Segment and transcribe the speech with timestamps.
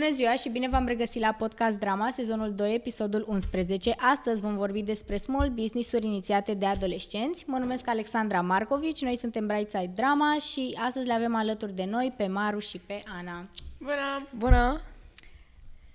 [0.00, 3.94] Bună ziua și bine v-am regăsit la Podcast Drama, sezonul 2, episodul 11.
[3.98, 7.44] Astăzi vom vorbi despre small business-uri inițiate de adolescenți.
[7.46, 12.14] Mă numesc Alexandra Marcovici, noi suntem Brightside Drama și astăzi le avem alături de noi
[12.16, 13.48] pe Maru și pe Ana.
[13.78, 14.28] Bună!
[14.38, 14.80] Bună!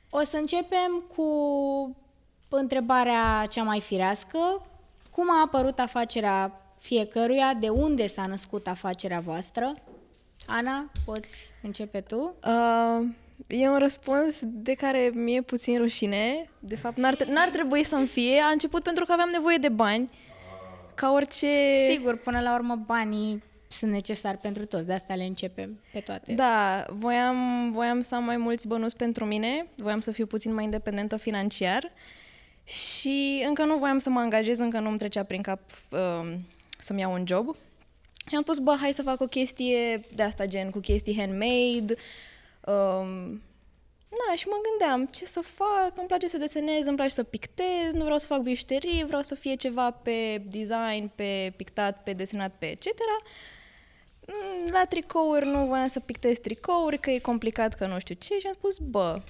[0.09, 1.25] O să începem cu
[2.49, 4.65] întrebarea cea mai firească.
[5.11, 7.53] Cum a apărut afacerea fiecăruia?
[7.59, 9.73] De unde s-a născut afacerea voastră?
[10.45, 12.35] Ana, poți începe tu?
[12.47, 13.07] Uh,
[13.47, 16.49] e un răspuns de care mi-e puțin rușine.
[16.59, 18.39] De fapt, n-ar, n-ar trebui să-mi fie.
[18.39, 20.09] A început pentru că aveam nevoie de bani.
[20.95, 21.47] Ca orice...
[21.89, 26.33] Sigur, până la urmă banii sunt necesari pentru toți, de asta le începem pe toate.
[26.33, 30.63] Da, voiam, voiam să am mai mulți bănuți pentru mine, voiam să fiu puțin mai
[30.63, 31.91] independentă financiar
[32.63, 36.33] și încă nu voiam să mă angajez, încă nu îmi trecea prin cap uh,
[36.79, 37.55] să-mi iau un job.
[38.27, 41.95] Și am spus, bă, hai să fac o chestie de asta gen, cu chestii handmade.
[42.65, 43.41] Um,
[44.09, 47.91] da, și mă gândeam ce să fac, îmi place să desenez, îmi place să pictez,
[47.93, 52.55] nu vreau să fac bijuterii, vreau să fie ceva pe design, pe pictat, pe desenat,
[52.57, 52.87] pe etc.
[54.27, 58.39] Mm, La tricouri nu voiam să pictez tricouri, că e complicat, că nu știu ce,
[58.39, 59.21] și am spus, bă,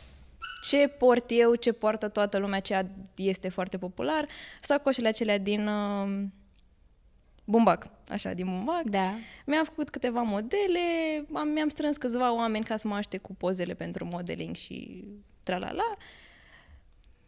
[0.69, 4.27] ce port eu, ce poartă toată lumea, ce este foarte popular,
[4.61, 6.23] sacoșele acelea din uh,
[7.45, 8.83] bumbac, așa, din bumbac.
[8.83, 9.13] Da.
[9.45, 10.79] Mi-am făcut câteva modele,
[11.33, 15.03] am, mi-am strâns câțiva oameni ca să mă aștept cu pozele pentru modeling și
[15.43, 15.95] tralala.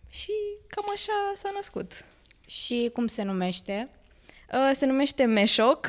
[0.10, 0.32] Și
[0.68, 2.06] cam așa s-a născut.
[2.48, 3.90] Și cum se numește?
[4.54, 5.88] Uh, se numește Meșoc.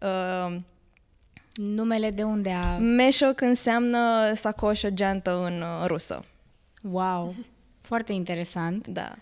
[0.00, 0.56] Uh,
[1.54, 2.78] Numele de unde a...
[2.78, 6.24] Meșoc înseamnă sacoșă geantă în uh, rusă.
[6.82, 7.34] Wow!
[7.80, 8.86] Foarte interesant.
[8.86, 9.16] Da.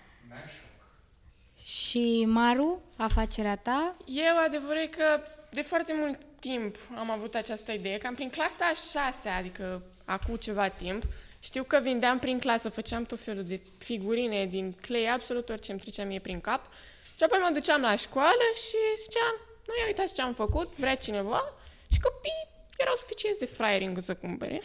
[1.68, 3.96] Și Maru, afacerea ta?
[4.04, 8.64] Eu adevărul e că de foarte mult timp am avut această idee, cam prin clasa
[8.64, 11.02] a șasea, adică acum ceva timp,
[11.40, 15.80] știu că vindeam prin clasă, făceam tot felul de figurine din clay, absolut orice îmi
[15.80, 16.72] trecea mie prin cap.
[17.16, 19.34] Și apoi mă duceam la școală și ziceam,
[19.66, 21.52] nu ia uitați ce am făcut, vrea cineva?
[21.92, 24.60] Și copiii erau suficienți de fraieri încât să cumpere.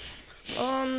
[0.60, 0.90] Um,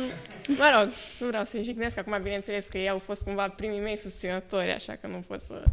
[0.57, 3.97] mă rog, nu vreau să-i jignesc acum, bineînțeles că ei au fost cumva primii mei
[3.97, 5.63] susținători, așa că nu pot să...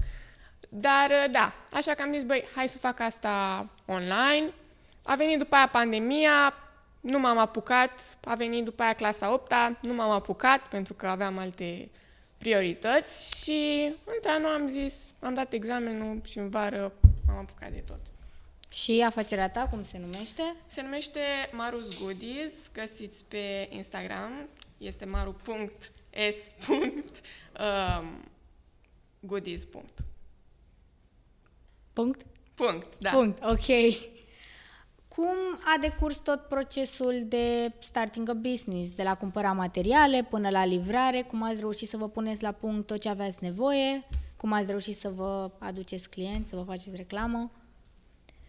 [0.75, 4.53] Dar da, așa că am zis, băi, hai să fac asta online.
[5.05, 6.55] A venit după aia pandemia,
[7.01, 11.39] nu m-am apucat, a venit după aia clasa 8 nu m-am apucat pentru că aveam
[11.39, 11.91] alte
[12.39, 16.93] priorități și între anul am zis, am dat examenul și în vară
[17.27, 18.01] m-am apucat de tot.
[18.69, 20.55] Și afacerea ta, cum se numește?
[20.67, 26.37] Se numește Marus Goodies, găsiți pe Instagram, este maru.s.
[26.69, 28.25] Um,
[29.21, 29.65] goodies.
[31.93, 32.21] Punct?
[32.55, 33.11] Punct, da.
[33.11, 33.67] Punct, ok.
[35.09, 35.37] Cum
[35.75, 41.23] a decurs tot procesul de starting a business, de la cumpăra materiale până la livrare?
[41.23, 44.05] Cum ați reușit să vă puneți la punct tot ce aveați nevoie?
[44.37, 47.51] Cum ați reușit să vă aduceți clienți, să vă faceți reclamă?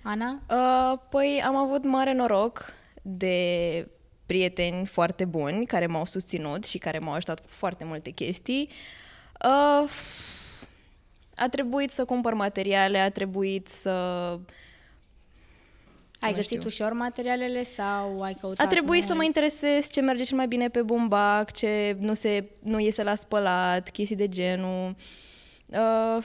[0.04, 0.42] Ana?
[0.50, 3.88] Uh, păi am avut mare noroc de
[4.26, 8.70] prieteni foarte buni care m-au susținut și care m-au ajutat cu foarte multe chestii.
[9.46, 9.90] Uh,
[11.36, 13.90] a trebuit să cumpăr materiale, a trebuit să...
[16.20, 16.68] Ai Nu găsit știu.
[16.68, 19.18] ușor materialele sau ai căutat A trebuit să noi?
[19.18, 23.16] mă interesez ce merge cel mai bine pe bumbac, ce nu, se, nu iese la
[23.16, 24.96] spălat, chestii de genul.
[25.66, 26.24] Uh,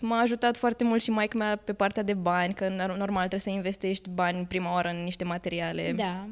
[0.00, 3.40] m-a ajutat foarte mult și maica mea pe partea de bani, că nor- normal trebuie
[3.40, 5.92] să investești bani prima oară în niște materiale.
[5.96, 6.26] Da.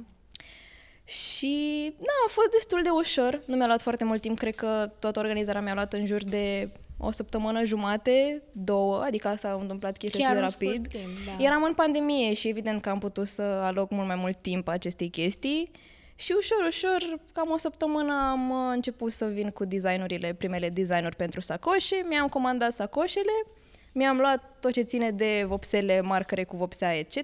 [1.05, 3.43] Și, na, a fost destul de ușor.
[3.47, 6.71] Nu mi-a luat foarte mult timp, cred că toată organizarea mi-a luat în jur de
[6.97, 10.69] o săptămână jumate, două, adică asta a întâmplat chestia Chiar de un rapid.
[10.69, 11.45] scurt timp, da.
[11.45, 15.09] Eram în pandemie și evident că am putut să aloc mult mai mult timp acestei
[15.09, 15.71] chestii
[16.17, 21.17] și ușor, ușor, cam o săptămână am uh, început să vin cu designurile, primele designuri
[21.17, 23.47] pentru sacoșe, mi-am comandat sacoșele,
[23.93, 27.17] mi-am luat tot ce ține de vopsele, marcare cu vopsea, etc.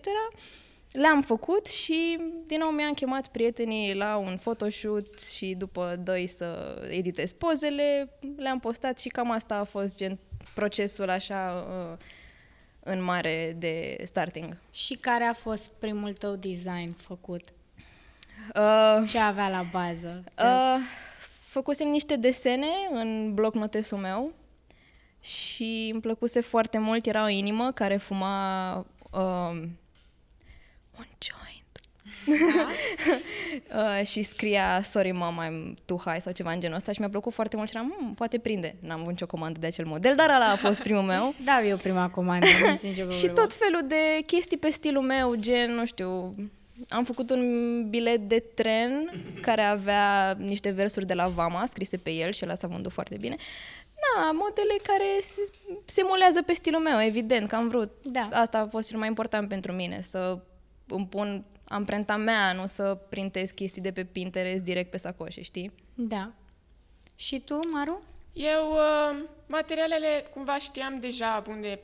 [0.92, 6.78] Le-am făcut și din nou mi-am chemat prietenii la un photoshoot și după doi să
[6.90, 10.19] editez pozele, le-am postat și cam asta a fost gen
[10.54, 11.96] procesul așa uh,
[12.81, 14.56] în mare de starting.
[14.70, 17.42] Și care a fost primul tău design făcut?
[18.54, 20.25] Uh, Ce avea la bază?
[20.38, 20.81] uh,
[21.46, 24.32] făcusem niște desene în bloc notesul meu
[25.20, 27.06] și îmi plăcuse foarte mult.
[27.06, 28.76] Era o inimă care fuma
[29.10, 29.62] uh,
[31.00, 31.58] un joint.
[34.00, 37.08] uh, și scria Sorry mom, I'm too high sau ceva în genul ăsta și mi-a
[37.08, 38.76] plăcut foarte mult și eram, "Hmm, poate prinde.
[38.81, 41.35] N-am avut nicio comandă de acel model, dar ăla a fost primul meu.
[41.44, 43.35] Da, eu prima comandă, nu sunt nicio și problemă.
[43.49, 46.35] tot felul de chestii pe stilul meu, gen, nu știu,
[46.88, 49.11] am făcut un bilet de tren
[49.41, 53.17] care avea niște versuri de la Vama scrise pe el și ăla s-a vândut foarte
[53.20, 53.37] bine.
[54.17, 55.41] Da, modele care se
[55.85, 57.91] simulează pe stilul meu, evident, că am vrut.
[58.02, 58.29] Da.
[58.32, 60.38] Asta a fost cel mai important pentru mine, să
[60.90, 65.72] îmi pun amprenta mea, nu să printez chestii de pe Pinterest direct pe sacoșe, știi?
[65.94, 66.32] Da.
[67.16, 68.02] Și tu, Maru?
[68.32, 71.81] Eu uh, materialele cumva știam deja unde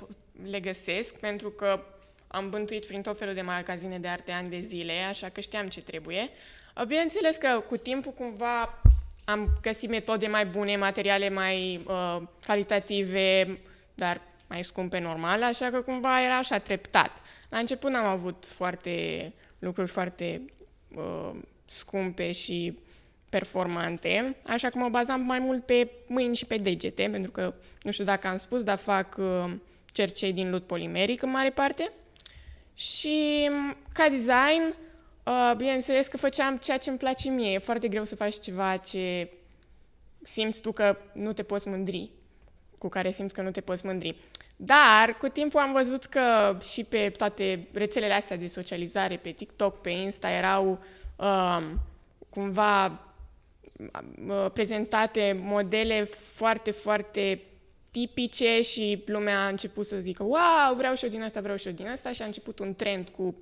[0.50, 1.84] le găsesc, pentru că
[2.26, 5.68] am bântuit prin tot felul de magazine de arte ani de zile, așa că știam
[5.68, 6.28] ce trebuie.
[6.76, 8.80] Uh, bineînțeles că cu timpul cumva
[9.24, 13.58] am găsit metode mai bune, materiale mai uh, calitative,
[13.94, 17.10] dar mai scumpe normal, așa că cumva era așa treptat.
[17.48, 20.43] La început n-am avut foarte lucruri foarte
[20.96, 21.31] uh,
[21.64, 22.78] scumpe și
[23.28, 27.90] performante, așa că mă bazam mai mult pe mâini și pe degete, pentru că, nu
[27.90, 29.52] știu dacă am spus, dar fac uh,
[29.93, 31.93] cercei din lut polimeric în mare parte.
[32.75, 33.50] Și
[33.92, 34.75] ca design,
[35.25, 37.52] uh, bineînțeles că făceam ceea ce îmi place mie.
[37.52, 39.31] E foarte greu să faci ceva ce
[40.22, 42.10] simți tu că nu te poți mândri,
[42.78, 44.16] cu care simți că nu te poți mândri.
[44.56, 49.80] Dar cu timpul am văzut că și pe toate rețelele astea de socializare, pe TikTok,
[49.80, 50.78] pe Insta, erau
[51.16, 51.62] uh,
[52.28, 56.04] cumva uh, prezentate modele
[56.34, 57.40] foarte, foarte
[57.90, 61.66] tipice și lumea a început să zică wow, vreau și eu din asta, vreau și
[61.66, 62.12] eu din asta.
[62.12, 63.34] Și a început un trend cu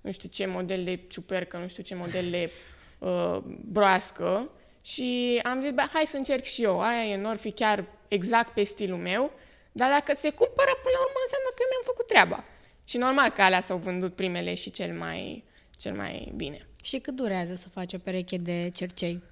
[0.00, 2.50] nu știu ce model de ciupercă, nu știu ce model de
[2.98, 3.38] uh,
[3.72, 4.50] broască.
[4.82, 8.52] Și am zis, bă, hai să încerc și eu, aia e, nu fi chiar exact
[8.52, 9.32] pe stilul meu,
[9.80, 12.44] dar dacă se cumpără, până la urmă înseamnă că eu mi-am făcut treaba.
[12.84, 15.44] Și normal că alea s-au vândut primele și cel mai,
[15.78, 16.66] cel mai bine.
[16.82, 19.22] Și cât durează să faci o pereche de cercei?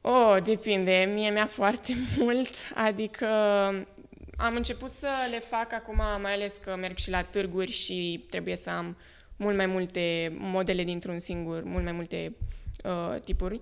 [0.00, 1.10] Oh, depinde.
[1.14, 2.54] Mie mi-a foarte mult.
[2.74, 3.26] Adică
[4.36, 8.56] am început să le fac acum, mai ales că merg și la târguri și trebuie
[8.56, 8.96] să am
[9.36, 12.36] mult mai multe modele dintr-un singur, mult mai multe
[12.84, 13.60] uh, tipuri.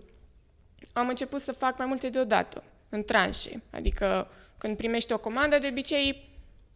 [0.93, 3.63] Am început să fac mai multe deodată, în tranșe.
[3.71, 4.29] Adică
[4.59, 6.35] când primești o comandă, de obicei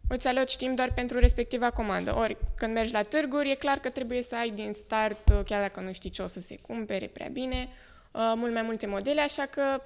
[0.08, 2.16] îți aloci timp doar pentru respectiva comandă.
[2.16, 5.60] Ori când mergi la târguri, e clar că trebuie să ai din start, uh, chiar
[5.60, 7.68] dacă nu știi ce o să se cumpere prea bine,
[8.12, 9.82] uh, mult mai multe modele, așa că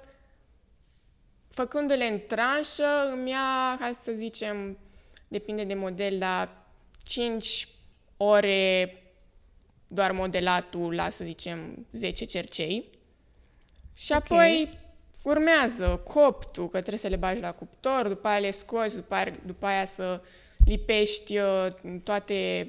[1.49, 4.77] făcându-le în tranșă, îmi ia, hai să zicem,
[5.27, 6.65] depinde de model, la
[7.03, 7.67] 5
[8.17, 8.99] ore
[9.87, 12.89] doar modelatul la, să zicem, 10 cercei.
[13.93, 14.21] Și okay.
[14.23, 14.77] apoi
[15.25, 19.33] urmează coptul, că trebuie să le bagi la cuptor, după aia le scoți, după aia,
[19.45, 20.21] după aia să
[20.65, 21.67] lipești uh,
[22.03, 22.67] toate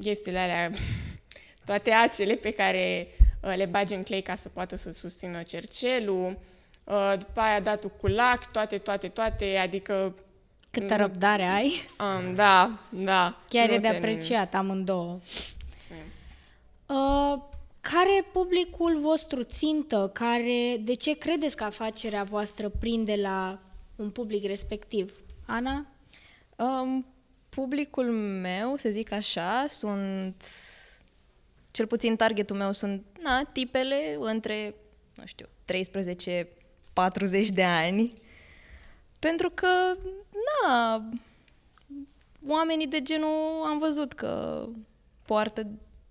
[0.00, 0.70] chestiile alea,
[1.66, 3.08] toate acele pe care
[3.42, 6.38] uh, le bagi în clay ca să poată să susțină cercelul,
[6.84, 10.14] uh, după aia datul cu lac, toate, toate, toate, adică...
[10.70, 11.72] Câtă răbdare ai?
[11.98, 13.36] Um, da, da.
[13.48, 15.18] Chiar e de apreciat amândouă.
[16.86, 17.42] Uh,
[17.92, 20.10] care e publicul vostru țintă?
[20.14, 23.58] Care, de ce credeți că afacerea voastră prinde la
[23.96, 25.20] un public respectiv?
[25.46, 25.86] Ana?
[26.56, 27.06] Um,
[27.48, 30.44] publicul meu, să zic așa, sunt
[31.70, 34.74] cel puțin targetul meu sunt na, tipele între,
[35.14, 36.48] nu știu, 13
[36.92, 38.12] 40 de ani.
[39.18, 39.96] Pentru că,
[40.66, 41.04] na,
[42.46, 44.64] oamenii de genul am văzut că
[45.26, 45.66] poartă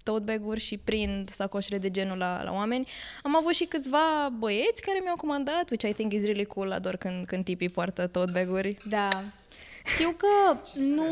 [0.06, 2.88] tote bag-uri și prind sacoșele de genul la, la oameni.
[3.24, 6.96] Am avut și câțiva băieți care mi-au comandat, which I think is really cool, ador
[6.96, 8.78] când, când tipii poartă tote bag-uri.
[8.90, 9.10] Da.
[9.86, 11.06] Știu că nu...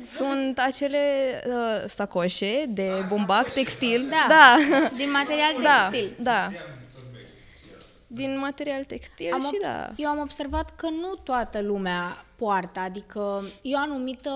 [0.00, 0.98] Sunt acele
[1.46, 4.08] uh, sacoșe de bumbac textil.
[4.08, 4.56] Da, da.
[4.96, 6.16] din material da, textil.
[6.20, 6.52] Da, da.
[8.06, 9.90] Din material textil am și da.
[9.96, 14.30] Eu am observat că nu toată lumea poartă, adică e o anumită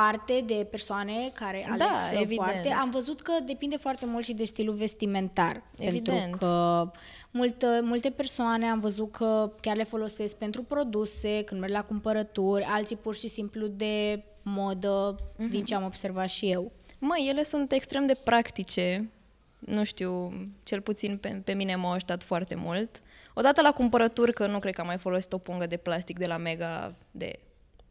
[0.00, 2.36] parte de persoane care aleg da, să evident.
[2.36, 2.68] poarte.
[2.68, 5.62] Am văzut că depinde foarte mult și de stilul vestimentar.
[5.78, 6.20] Evident.
[6.20, 6.90] Pentru că
[7.30, 12.64] multe, multe persoane am văzut că chiar le folosesc pentru produse, când merg la cumpărături,
[12.64, 15.50] alții pur și simplu de modă, uh-huh.
[15.50, 16.72] din ce am observat și eu.
[16.98, 19.10] Măi, ele sunt extrem de practice.
[19.58, 20.32] Nu știu,
[20.62, 23.02] cel puțin pe, pe mine m-au ajutat foarte mult.
[23.34, 26.26] Odată la cumpărături, că nu cred că am mai folosit o pungă de plastic de
[26.26, 27.38] la Mega de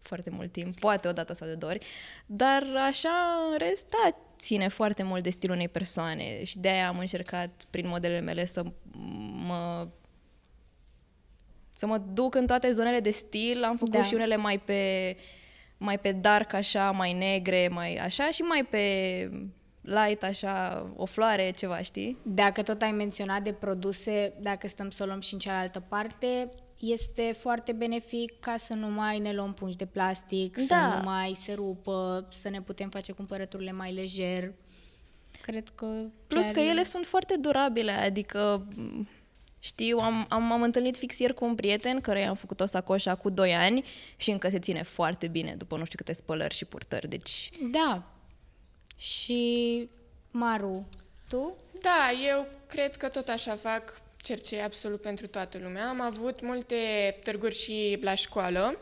[0.08, 1.86] foarte mult timp, poate o dată sau de două ori,
[2.26, 3.10] dar așa,
[3.52, 7.50] în rest, da, ține foarte mult de stilul unei persoane și de aia am încercat
[7.70, 8.64] prin modelele mele să
[9.46, 9.88] mă
[11.76, 14.04] să mă duc în toate zonele de stil, am făcut da.
[14.04, 15.16] și unele mai pe
[15.78, 18.80] mai pe dark așa, mai negre, mai așa și mai pe
[19.82, 22.18] light așa, o floare, ceva, știi?
[22.24, 26.50] Dacă tot ai menționat de produse, dacă stăm să o luăm și în cealaltă parte,
[26.92, 30.96] este foarte benefic ca să nu mai ne luăm pungi de plastic, să Da.
[30.98, 34.54] nu mai se rupă, să ne putem face cumpărăturile mai lejer.
[35.42, 35.86] Cred că
[36.28, 39.08] Plus chiar că ele sunt foarte durabile, adică m,
[39.60, 43.16] știu, am, am, am întâlnit fix ieri cu un prieten căruia am făcut o sacoșă
[43.22, 43.84] cu 2 ani
[44.16, 48.04] și încă se ține foarte bine după nu știu câte spălări și purtări, deci Da.
[48.98, 49.90] Și
[50.32, 50.88] Maru,
[51.28, 51.56] tu?
[51.82, 55.88] Da, eu cred că tot așa fac cercei absolut pentru toată lumea.
[55.88, 56.76] Am avut multe
[57.24, 58.78] târguri și la școală,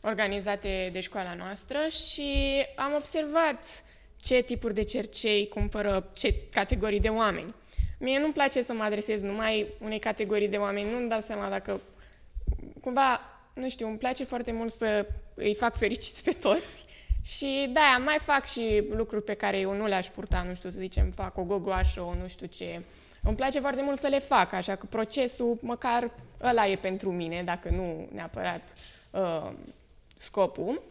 [0.00, 1.78] organizate de școala noastră
[2.12, 2.32] și
[2.76, 3.84] am observat
[4.20, 7.54] ce tipuri de cercei cumpără ce categorii de oameni.
[7.98, 11.80] Mie nu-mi place să mă adresez numai unei categorii de oameni, nu-mi dau seama dacă
[12.80, 13.20] cumva,
[13.54, 16.84] nu știu, îmi place foarte mult să îi fac fericiți pe toți
[17.24, 20.78] și da, mai fac și lucruri pe care eu nu le-aș purta, nu știu, să
[20.80, 22.82] zicem, fac o gogoașă, o nu știu ce.
[23.22, 26.10] Îmi place foarte mult să le fac, așa că procesul măcar
[26.42, 28.62] ăla e pentru mine, dacă nu neapărat
[29.10, 29.50] uh,
[30.16, 30.82] scopul.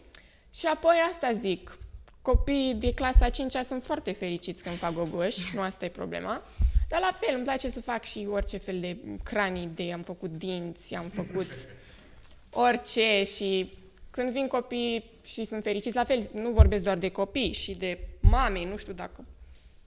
[0.53, 1.77] Și apoi asta zic,
[2.21, 6.41] copiii de clasa 5 sunt foarte fericiți când fac gogoși, nu asta e problema.
[6.89, 10.29] Dar la fel, îmi place să fac și orice fel de cranii de am făcut
[10.37, 11.47] dinți, am făcut
[12.49, 13.77] orice și
[14.11, 17.99] când vin copii și sunt fericiți, la fel, nu vorbesc doar de copii și de
[18.21, 19.25] mame, nu știu dacă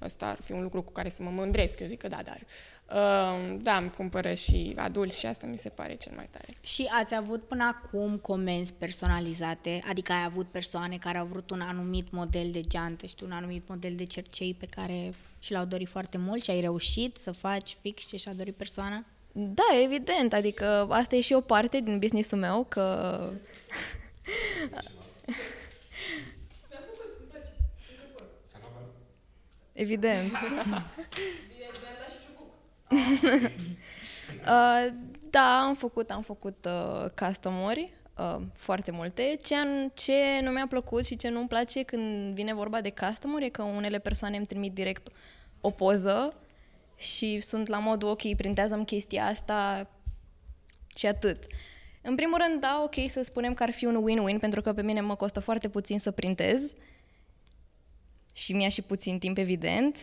[0.05, 2.41] ăsta ar fi un lucru cu care să mă mândresc, eu zic că da, dar
[2.41, 6.49] uh, da, îmi cumpără și adulți și asta mi se pare cel mai tare.
[6.61, 9.83] Și ați avut până acum comenzi personalizate?
[9.89, 13.69] Adică ai avut persoane care au vrut un anumit model de geantă, știu, un anumit
[13.69, 17.77] model de cercei pe care și l-au dorit foarte mult și ai reușit să faci
[17.81, 19.05] fix ce și-a dorit persoana?
[19.33, 23.19] Da, evident, adică asta e și o parte din businessul meu, că...
[29.73, 30.33] Evident.
[34.47, 34.93] uh,
[35.31, 39.39] da, am făcut, am făcut uh, custom-uri, uh, foarte multe.
[39.43, 43.45] Ce, an- ce nu mi-a plăcut și ce nu-mi place când vine vorba de custom-uri
[43.45, 45.09] e că unele persoane îmi trimit direct
[45.61, 46.35] o poză
[46.97, 49.89] și sunt la modul, ok, printează-mi chestia asta
[50.97, 51.45] și atât.
[52.03, 54.83] În primul rând, da, ok, să spunem că ar fi un win-win, pentru că pe
[54.83, 56.75] mine mă costă foarte puțin să printez
[58.33, 59.99] și mi-a și puțin timp, evident.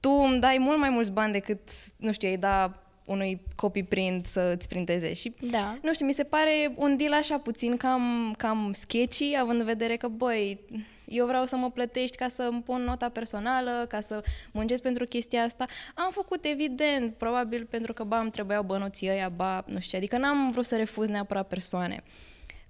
[0.00, 4.26] Tu îmi dai mult mai mulți bani decât, nu știu, ai da unui copy print
[4.26, 5.78] să îți printeze și Da.
[5.82, 9.96] nu știu, mi se pare un deal așa puțin cam, cam sketchy, având în vedere
[9.96, 10.60] că, băi,
[11.06, 15.06] eu vreau să mă plătești ca să îmi pun nota personală, ca să muncesc pentru
[15.06, 15.66] chestia asta.
[15.94, 20.18] Am făcut, evident, probabil pentru că, ba, îmi trebuiau bănuții ăia, ba, nu știu, adică
[20.18, 22.02] n-am vrut să refuz neapărat persoane.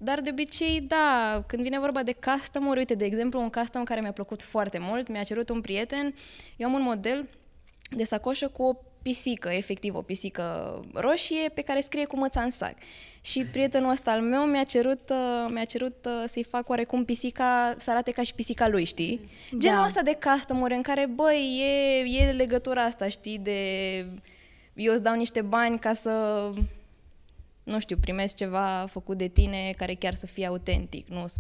[0.05, 4.01] Dar de obicei, da, când vine vorba de custom uite, de exemplu, un custom care
[4.01, 6.15] mi-a plăcut foarte mult, mi-a cerut un prieten,
[6.57, 7.29] eu am un model
[7.91, 12.51] de sacoșă cu o pisică, efectiv o pisică roșie pe care scrie cu măța în
[12.51, 12.75] sac.
[13.21, 17.75] Și prietenul ăsta al meu mi-a cerut, uh, mi-a cerut uh, să-i fac oarecum pisica,
[17.79, 19.21] să arate ca și pisica lui, știi?
[19.51, 19.59] Da.
[19.59, 23.61] Genul ăsta de custom în care, băi, e, e legătura asta, știi, de
[24.75, 26.51] eu îți dau niște bani ca să,
[27.65, 31.37] nu știu, primesc ceva făcut de tine care chiar să fie autentic, nu s-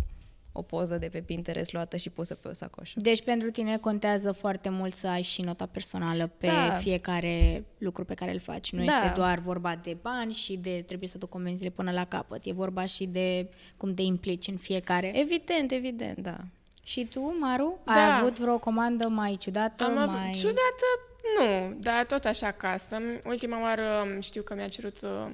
[0.56, 3.00] o poză de pe Pinterest luată și pusă pe o sacoșă.
[3.00, 6.70] Deci pentru tine contează foarte mult să ai și nota personală pe Da.
[6.74, 8.72] fiecare lucru pe care îl faci.
[8.72, 8.92] Nu Da.
[8.96, 12.44] este doar vorba de bani și de trebuie să documentele până la capăt.
[12.44, 15.18] E vorba și de cum te implici în fiecare.
[15.18, 16.36] Evident, evident, da.
[16.82, 17.92] Și tu, Maru, Da.
[17.92, 19.84] ai avut vreo comandă mai ciudată?
[19.84, 20.30] Am avut mai...
[20.32, 20.86] ciudată,
[21.38, 23.02] nu, dar tot așa custom.
[23.26, 25.26] Ultima oară știu că mi-a cerut uh,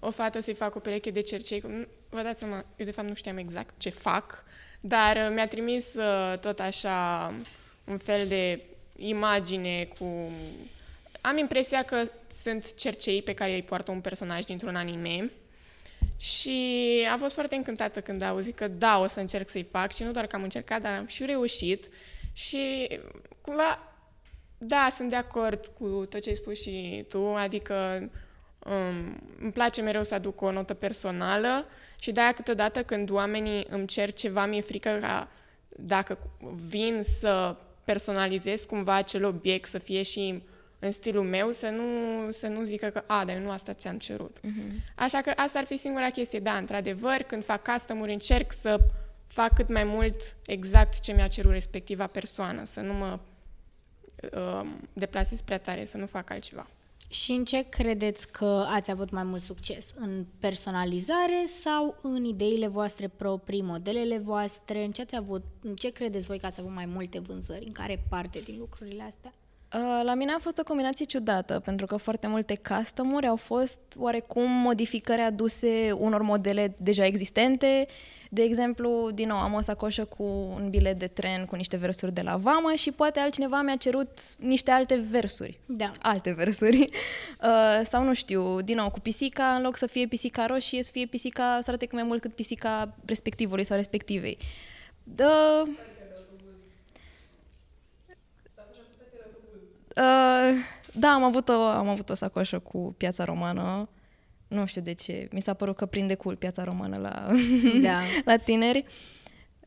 [0.00, 1.62] o fată să-i fac o pereche de cercei.
[1.66, 4.44] Nu- Vă dați seama, eu de fapt nu știam exact ce fac,
[4.80, 7.32] dar uh, mi-a trimis uh, tot așa
[7.84, 8.60] un fel de
[8.96, 10.30] imagine cu...
[11.20, 12.02] Am impresia că
[12.32, 15.30] sunt cercei pe care îi poartă un personaj dintr-un anime.
[16.16, 16.60] Și
[17.12, 20.02] a fost foarte încântată când a auzit că da, o să încerc să-i fac și
[20.02, 21.88] nu doar că am încercat, dar am și reușit.
[22.32, 22.88] Și
[23.40, 23.92] cumva,
[24.58, 28.08] da, sunt de acord cu tot ce ai spus și tu, adică
[28.70, 31.66] um, îmi place mereu să aduc o notă personală
[31.98, 35.28] și de-aia câteodată când oamenii îmi cer ceva, mi-e frică ca
[35.68, 36.18] dacă
[36.68, 40.42] vin să personalizez cumva acel obiect, să fie și
[40.78, 41.84] în stilul meu, să nu,
[42.30, 44.38] să nu zică că, a, dar eu nu asta ți-am cerut.
[44.38, 44.94] Uh-huh.
[44.94, 46.38] Așa că asta ar fi singura chestie.
[46.38, 48.78] Da, într-adevăr, când fac custom-uri, încerc să
[49.26, 53.18] fac cât mai mult exact ce mi-a cerut respectiva persoană, să nu mă
[54.32, 56.66] uh, deplasez prea tare, să nu fac altceva.
[57.10, 59.86] Și în ce credeți că ați avut mai mult succes?
[59.94, 64.84] În personalizare sau în ideile voastre proprii, modelele voastre?
[64.84, 67.64] În ce ați avut, în ce credeți voi că ați avut mai multe vânzări?
[67.66, 69.32] În care parte din lucrurile astea?
[69.74, 73.80] Uh, La mine a fost o combinație ciudată, pentru că foarte multe custom-uri au fost
[73.98, 77.86] oarecum modificări aduse unor modele deja existente.
[78.32, 80.22] De exemplu, din nou, am o sacoșă cu
[80.54, 84.08] un bilet de tren cu niște versuri de la vamă și poate altcineva mi-a cerut
[84.38, 85.58] niște alte versuri.
[85.66, 85.92] Da.
[86.02, 86.88] Alte versuri.
[87.42, 90.90] Uh, sau nu știu, din nou, cu pisica, în loc să fie pisica roșie, să
[90.92, 94.38] fie pisica, să arate cât mai mult cât pisica respectivului sau respectivei.
[95.04, 95.64] Da,
[100.00, 100.56] Uh,
[100.92, 103.88] da, am avut, o, am avut o sacoșă cu piața romană.
[104.48, 105.28] Nu știu de ce.
[105.32, 107.26] Mi s-a părut că prinde cool piața romană la,
[107.88, 108.00] Da.
[108.24, 108.84] la tineri.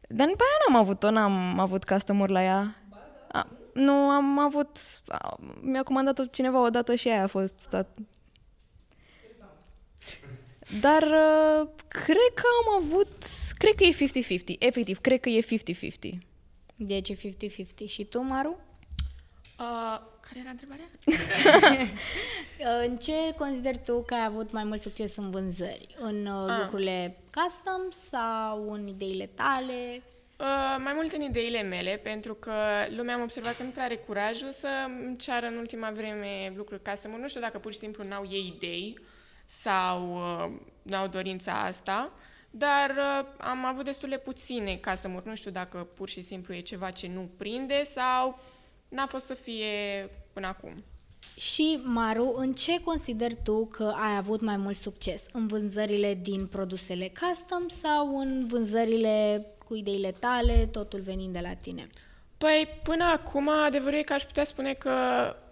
[0.09, 2.75] Dar după aia n-am avut-o, n-am avut custom la ea.
[3.31, 4.77] A, nu, am avut...
[5.07, 7.53] A, mi-a comandat-o cineva odată și aia a fost...
[7.59, 7.97] Stat...
[10.81, 13.25] Dar uh, cred că am avut...
[13.57, 13.93] Cred că e
[14.55, 14.59] 50-50.
[14.59, 16.17] Efectiv, cred că e 50-50.
[16.75, 17.87] Deci e 50-50.
[17.87, 18.59] Și tu, Maru?
[19.59, 20.85] Uh, care era întrebarea?
[22.87, 25.95] În ce consideri tu că ai avut mai mult succes în vânzări?
[25.99, 26.59] În uh, Ah.
[26.61, 30.01] lucrurile custom sau în ideile tale?
[30.39, 32.53] Uh, mai mult în ideile mele, pentru că
[32.95, 34.67] lumea am observat că nu prea are curajul să
[35.05, 38.53] îmi ceară în ultima vreme lucruri custom Nu știu dacă pur și simplu n-au ei
[38.55, 38.99] idei
[39.45, 42.11] sau uh, n-au dorința asta,
[42.49, 46.91] dar uh, am avut destule puține custom Nu știu dacă pur și simplu e ceva
[46.91, 48.39] ce nu prinde sau
[48.89, 50.83] n-a fost să fie până acum.
[51.37, 55.25] Și, Maru, în ce consideri tu că ai avut mai mult succes?
[55.31, 61.53] În vânzările din produsele custom sau în vânzările cu ideile tale, totul venind de la
[61.53, 61.87] tine?
[62.37, 64.91] Păi, până acum, adevărul e că aș putea spune că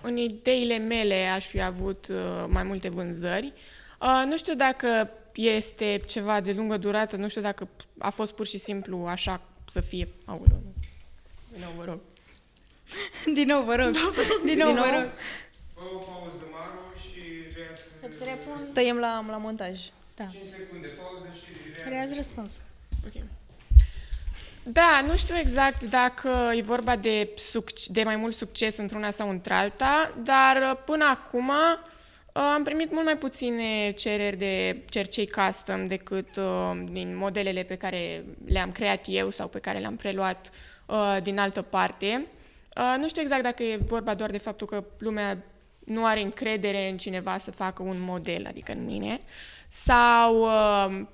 [0.02, 3.54] în ideile mele aș fi avut uh, mai multe vânzări.
[4.02, 8.46] Uh, nu știu dacă este ceva de lungă durată, nu știu dacă a fost pur
[8.46, 10.08] și simplu așa să fie...
[10.26, 10.62] Aoleu,
[11.52, 12.00] din nou, vă rog.
[13.38, 13.92] Din nou, vă rog.
[14.46, 15.10] Din nou, vă rog.
[15.74, 17.22] Fă o pauză, Maru, și
[17.56, 18.70] reați Îți repun.
[18.74, 19.80] Tăiem la, la montaj.
[20.16, 20.26] Da.
[20.32, 21.46] 5 secunde pauză și
[21.76, 21.90] reați.
[21.90, 22.62] Reați răspunsul.
[23.06, 23.24] Ok.
[24.64, 29.30] Da, nu știu exact dacă e vorba de, suc- de mai mult succes într-una sau
[29.30, 35.88] într-alta, dar uh, până acum uh, am primit mult mai puține cereri de cercei custom
[35.88, 40.50] decât uh, din modelele pe care le-am creat eu sau pe care le-am preluat
[40.86, 42.26] uh, din altă parte.
[42.78, 45.44] Uh, nu știu exact dacă e vorba doar de faptul că lumea
[45.80, 49.22] nu are încredere în cineva să facă un model, adică în mine,
[49.70, 51.06] sau uh,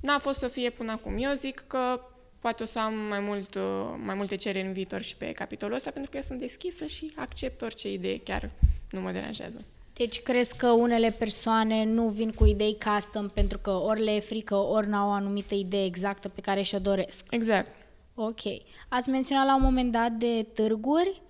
[0.00, 1.16] n-a fost să fie până acum.
[1.18, 2.00] Eu zic că
[2.40, 3.62] poate o să am mai, mult, uh,
[4.04, 7.12] mai multe cereri în viitor și pe capitolul ăsta, pentru că eu sunt deschisă și
[7.16, 8.50] accept orice idee, chiar
[8.90, 9.64] nu mă deranjează.
[9.92, 14.20] Deci crezi că unele persoane nu vin cu idei custom pentru că ori le e
[14.20, 17.24] frică, ori n-au o anumită idee exactă pe care și-o doresc?
[17.30, 17.70] Exact.
[18.20, 18.40] Ok.
[18.88, 21.22] Ați menționat la un moment dat de târguri.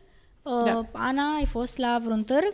[0.43, 0.87] Uh, Da.
[0.93, 2.53] Ana, ai fost la vreun târg?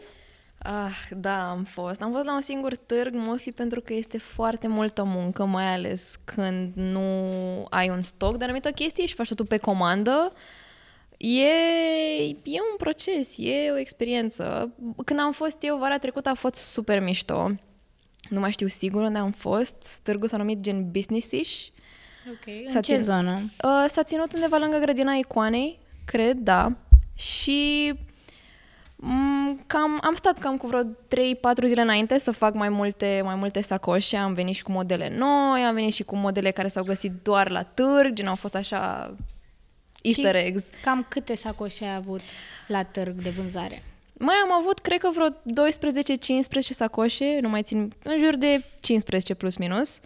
[0.59, 2.03] Ah, da, am fost.
[2.03, 6.16] Am fost la un singur târg, mostly pentru că este foarte multă muncă, mai ales
[6.25, 7.31] când nu
[7.70, 10.33] ai un stoc de anumită chestie și faci totul pe comandă.
[11.18, 11.49] E,
[12.29, 14.75] e un proces, e o experiență.
[15.05, 17.51] Când am fost eu vara trecută a fost super mișto.
[18.29, 20.01] Nu mai știu sigur unde am fost.
[20.03, 21.73] Târgul s-a numit gen business-ish.
[22.31, 22.55] Ok.
[22.69, 23.35] S-a În ce ținut- zonă?
[23.65, 26.73] Uh, s-a ținut undeva lângă grădina icoanei, cred, da.
[27.17, 27.93] Și
[28.97, 33.35] mm, cam, am stat cam cu vreo 3-4 zile înainte să fac mai multe, mai
[33.35, 34.17] multe sacoșe.
[34.17, 37.51] Am venit și cu modele noi, am venit și cu modele care s-au găsit doar
[37.51, 39.15] la târg, gen au fost așa
[40.03, 40.69] easter Și eggs.
[40.83, 42.21] Cam câte sacoșe ai avut
[42.67, 43.83] la târg de vânzare?
[44.19, 45.33] Mai am avut, cred că vreo 12-15
[46.61, 49.99] sacoșe, nu mai țin, în jur de 15 plus minus,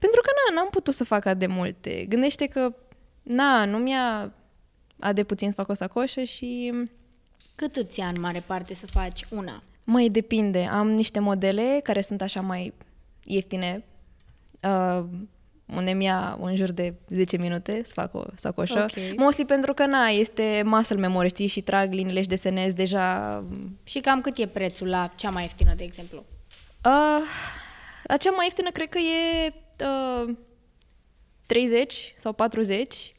[0.00, 2.04] pentru că na, n-am putut să fac atât de multe.
[2.08, 2.74] Gândește că,
[3.22, 4.32] na, nu mi-a
[5.00, 6.72] a de puțin să fac o sacoșă și
[7.54, 9.62] Cât îți ia în mare parte să faci una?
[9.84, 10.68] Măi, depinde.
[10.70, 12.72] Am niște modele care sunt așa mai
[13.24, 13.84] ieftine,
[14.62, 15.04] uh,
[15.76, 18.86] unde mi-a în jur de 10 minute să fac o sacoșă.
[18.90, 19.18] Ok.
[19.18, 23.44] Mostly pentru că, na, este muscle memory, știi, și trag liniile și desenez deja...
[23.84, 26.24] Și cam cât e prețul la cea mai ieftină, de exemplu?
[26.84, 27.22] Uh,
[28.02, 30.34] la cea mai ieftină cred că e uh,
[31.46, 33.14] 30 sau 40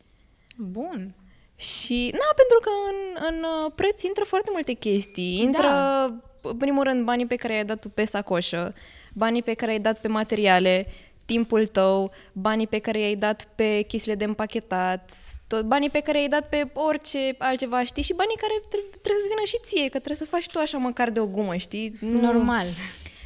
[0.57, 1.15] Bun.
[1.55, 5.39] Și, na, pentru că în, în uh, preț intră foarte multe chestii.
[5.41, 6.03] Intră, Da.
[6.41, 8.73] în primul rând, banii pe care i-ai dat tu pe sacoșă,
[9.13, 10.87] banii pe care i-ai dat pe materiale,
[11.25, 15.11] timpul tău, banii pe care i-ai dat pe chestiile de împachetat,
[15.47, 18.03] tot, banii pe care i-ai dat pe orice altceva, știi?
[18.03, 20.77] Și banii care tre- trebuie să vină și ție, că trebuie să faci tu așa
[20.77, 21.97] măcar de o gumă, știi?
[21.99, 22.65] Nu- Normal.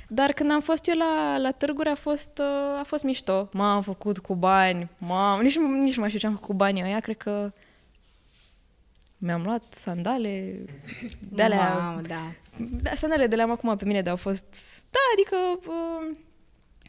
[0.08, 3.50] Dar când am fost eu la, la târguri a fost, uh, a fost mișto.
[3.54, 5.42] M-am făcut cu bani, m-am...
[5.42, 7.52] Nici, nici nu mai știu ce am făcut cu banii ăia, cred că
[9.18, 10.60] mi-am luat sandale
[11.30, 11.78] de alea...
[11.78, 12.32] Mamă, da.
[12.82, 14.46] Da, sandale de le am acum pe mine, dar au fost...
[14.90, 15.70] Da, adică...
[15.72, 16.18] Uh,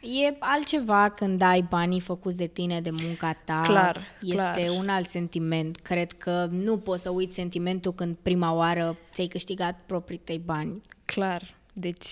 [0.01, 3.61] E altceva când ai banii făcuți de tine, de munca ta.
[3.65, 4.69] Clar, Este clar.
[4.69, 5.75] un alt sentiment.
[5.75, 10.81] Cred că nu poți să uiți sentimentul când prima oară ți-ai câștigat proprii tăi bani.
[11.05, 12.07] Clar, deci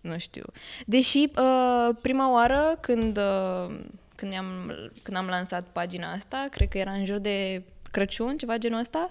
[0.00, 0.44] nu știu.
[0.86, 3.76] Deși uh, prima oară când, uh,
[4.14, 8.56] când, am, când am lansat pagina asta, cred că era în jur de Crăciun, ceva
[8.56, 9.10] genul ăsta,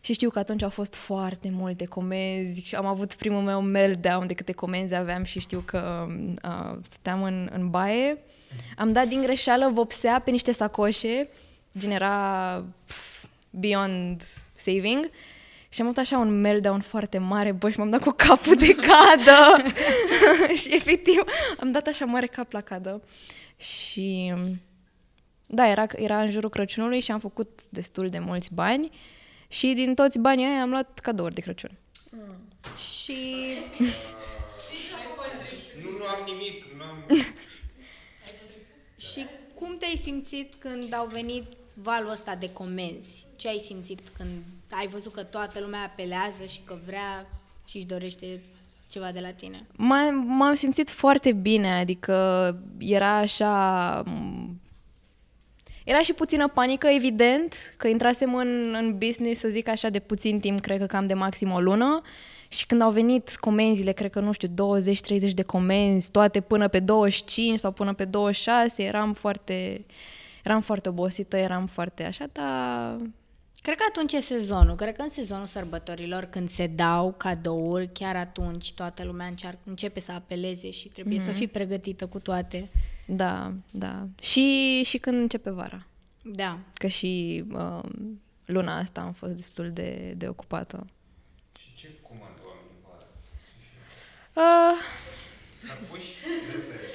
[0.00, 2.74] și știu că atunci au fost foarte multe comenzi.
[2.76, 6.06] Am avut primul meu meltdown de câte comenzi aveam și știu că
[6.44, 8.18] uh, stăteam în, în baie.
[8.76, 11.28] Am dat din greșeală vopsea pe niște sacoșe,
[11.78, 14.22] gen era pf, beyond
[14.54, 15.10] saving.
[15.68, 18.74] Și am avut așa un meltdown foarte mare, bă, și m-am dat cu capul de
[18.74, 19.62] cadă.
[20.60, 21.22] și efectiv
[21.60, 23.02] am dat așa mare cap la cadă.
[23.56, 24.34] Și
[25.46, 28.90] da, era, era în jurul Crăciunului și am făcut destul de mulți bani.
[29.48, 31.78] Și din toți banii aia am luat cadouri de Crăciun.
[32.76, 33.14] Și
[35.82, 37.24] Nu, nu am nimic, nu am...
[38.96, 43.25] Și cum te-ai simțit când au venit valul ăsta de comenzi?
[43.36, 44.30] Ce ai simțit când
[44.70, 47.26] ai văzut că toată lumea apelează și că vrea
[47.66, 48.40] și își dorește
[48.90, 49.66] ceva de la tine?
[49.76, 52.14] M-am, m-am simțit foarte bine, adică
[52.78, 54.02] era așa...
[54.06, 54.60] m,
[55.84, 60.40] Era și puțină panică, evident, că intrasem în, în business, să zic așa, de puțin
[60.40, 62.00] timp, cred că cam de maxim o lună.
[62.48, 66.78] Și când au venit comenzile, cred că, nu știu, 20-30 de comenzi, toate până pe
[66.80, 69.84] 25 sau până pe 26, eram foarte,
[70.44, 72.96] eram foarte obosită, eram foarte așa, dar
[73.66, 74.74] Cred că atunci e sezonul.
[74.74, 80.00] Cred că în sezonul sărbătorilor, când se dau cadouri, chiar atunci toată lumea încearcă, începe
[80.00, 81.24] să apeleze și trebuie mm-hmm.
[81.24, 82.68] să fii pregătită cu toate.
[83.06, 84.06] da, da.
[84.20, 85.86] Și, și când începe vara.
[86.22, 86.58] Da.
[86.74, 87.82] Că și uh,
[88.44, 90.86] luna asta am fost destul de, de ocupată.
[91.58, 93.06] Și ce comandă oamenii vara?
[94.32, 94.76] Uh,
[95.68, 96.12] Sacoși?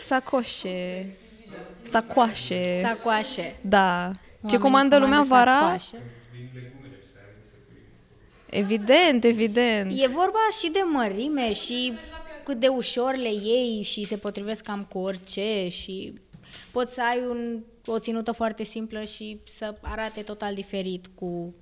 [0.07, 1.15] sacoșe,
[1.81, 3.55] sacoașe, Sacoașe.
[3.62, 4.12] da.
[4.12, 5.60] Ce Oamenii comandă lumea vara?
[5.60, 5.97] sacoașe.
[8.51, 9.91] Evident, evident.
[9.95, 11.93] E vorba și de mărime și
[12.43, 16.13] cât de ușor le iei și se potrivesc cam cu orice și
[16.71, 21.54] poți să ai un, o ținută foarte simplă și să arate total diferit cu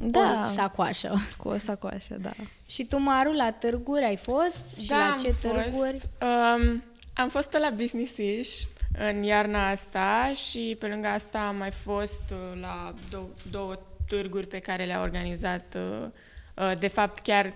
[0.00, 0.46] Da.
[0.48, 1.14] o sacoașă.
[1.38, 2.30] Cu o sacoașă, da.
[2.66, 4.62] Și tu, Maru, la târguri ai fost?
[4.82, 5.70] Și la am ce târguri?
[5.70, 6.82] Fost, um,
[7.14, 8.62] am fost la Business-ish
[8.98, 13.74] în iarna asta și pe lângă asta am mai fost uh, la două, două
[14.08, 16.06] târguri pe care le-a organizat, uh,
[16.54, 17.52] uh, de fapt chiar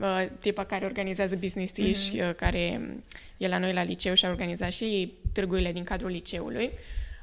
[0.00, 2.16] uh, tipa care organizează Business-ish, Mhm.
[2.18, 2.28] mm-hmm.
[2.28, 2.80] uh, care
[3.36, 6.70] e la noi la liceu și a organizat și târgurile din cadrul liceului.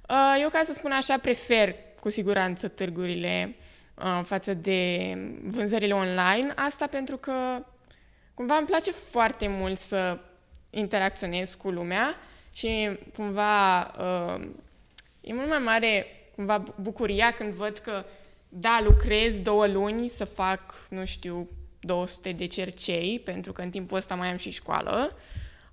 [0.10, 3.56] Uh, eu, ca să spun așa, prefer cu siguranță târgurile
[3.96, 6.52] uh, față de vânzările online.
[6.56, 7.34] Asta pentru că
[8.34, 10.20] cumva îmi place foarte mult să
[10.70, 12.16] interacționez cu lumea
[12.54, 14.48] și cumva uh,
[15.22, 18.06] e mult mai mare cumva bu- bucuria când văd că
[18.50, 23.98] da, lucrez două luni să fac, nu știu, 200 de cercei, pentru că în timpul
[23.98, 25.16] ăsta mai am și școală,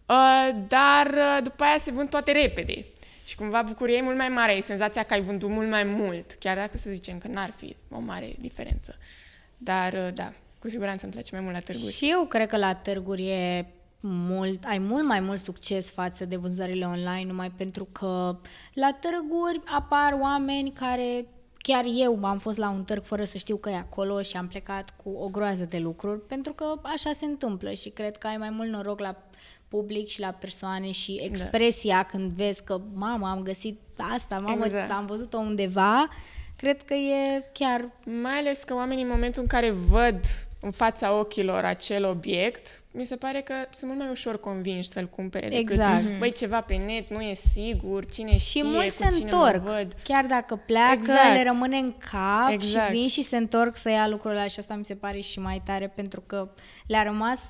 [0.07, 2.85] uh, dar uh, după aia se vând toate repede.
[3.25, 6.33] Și cumva bucuria e mult mai mare, e senzația că ai vândut mult mai mult,
[6.39, 8.97] chiar dacă să zicem că n-ar fi o mare diferență.
[9.57, 11.93] Dar uh, da, cu siguranță îmi place mai mult la târguri.
[11.93, 13.67] Și eu cred că la târguri e
[14.01, 18.39] mult, ai mult mai mult succes față de vânzările online, numai pentru că
[18.73, 21.27] la târguri apar oameni care
[21.67, 24.49] chiar eu am fost la un târg fără să știu că e acolo și am
[24.49, 28.37] plecat cu o groază de lucruri, pentru că așa se întâmplă și cred că ai
[28.37, 29.17] mai mult noroc la
[29.69, 32.05] public și la persoane și expresia da.
[32.05, 33.81] când vezi că, mamă, am găsit
[34.15, 34.91] asta, mamă, Exact.
[34.91, 36.09] am văzut-o undeva,
[36.57, 37.89] cred că e chiar
[38.23, 40.21] Mai ales că oamenii în momentul în care văd
[40.61, 45.07] în fața ochilor acel obiect, mi se pare că sunt mult mai ușor convinși să-l
[45.09, 46.19] cumpere decât, Exact.
[46.19, 49.63] băi, ceva pe net, nu e sigur, cine știe, Și mulți cu se cine întorc.
[49.65, 49.93] mă văd.
[50.03, 51.33] Chiar dacă pleacă, Exact.
[51.35, 52.87] le rămâne în cap Exact.
[52.87, 55.39] și vin și se întorc să ia lucrurile ăla și asta mi se pare și
[55.39, 56.49] mai tare pentru că
[56.87, 57.41] le-a rămas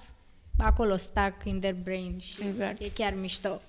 [0.59, 2.81] acolo stuck in their brain și Exact.
[2.81, 3.61] e chiar mișto.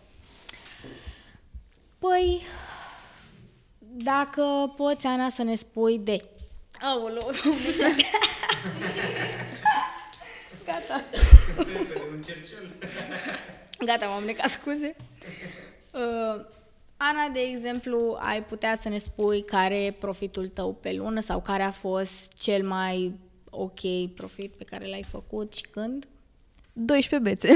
[2.00, 2.42] Păi,
[3.80, 6.24] dacă poți, Ana, să ne spui de...
[6.82, 7.32] Aoleu,
[10.66, 11.04] Gata.
[11.58, 12.72] Repede, un cercel.
[13.86, 14.96] Gata, m-am necat, scuze.
[15.92, 16.42] Uh,
[16.98, 21.42] Ana, de exemplu, ai putea să ne spui care e profitul tău pe lună sau
[21.42, 23.14] care a fost cel mai
[23.50, 26.08] ok profit pe care l-ai făcut și când?
[26.74, 27.54] 12 bețe.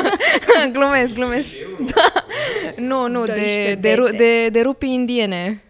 [0.72, 1.48] glumesc, glumesc.
[1.94, 2.12] Da.
[2.76, 4.16] Nu, nu, de, 12 de, ru- bețe.
[4.16, 5.62] de, de rupii indiene.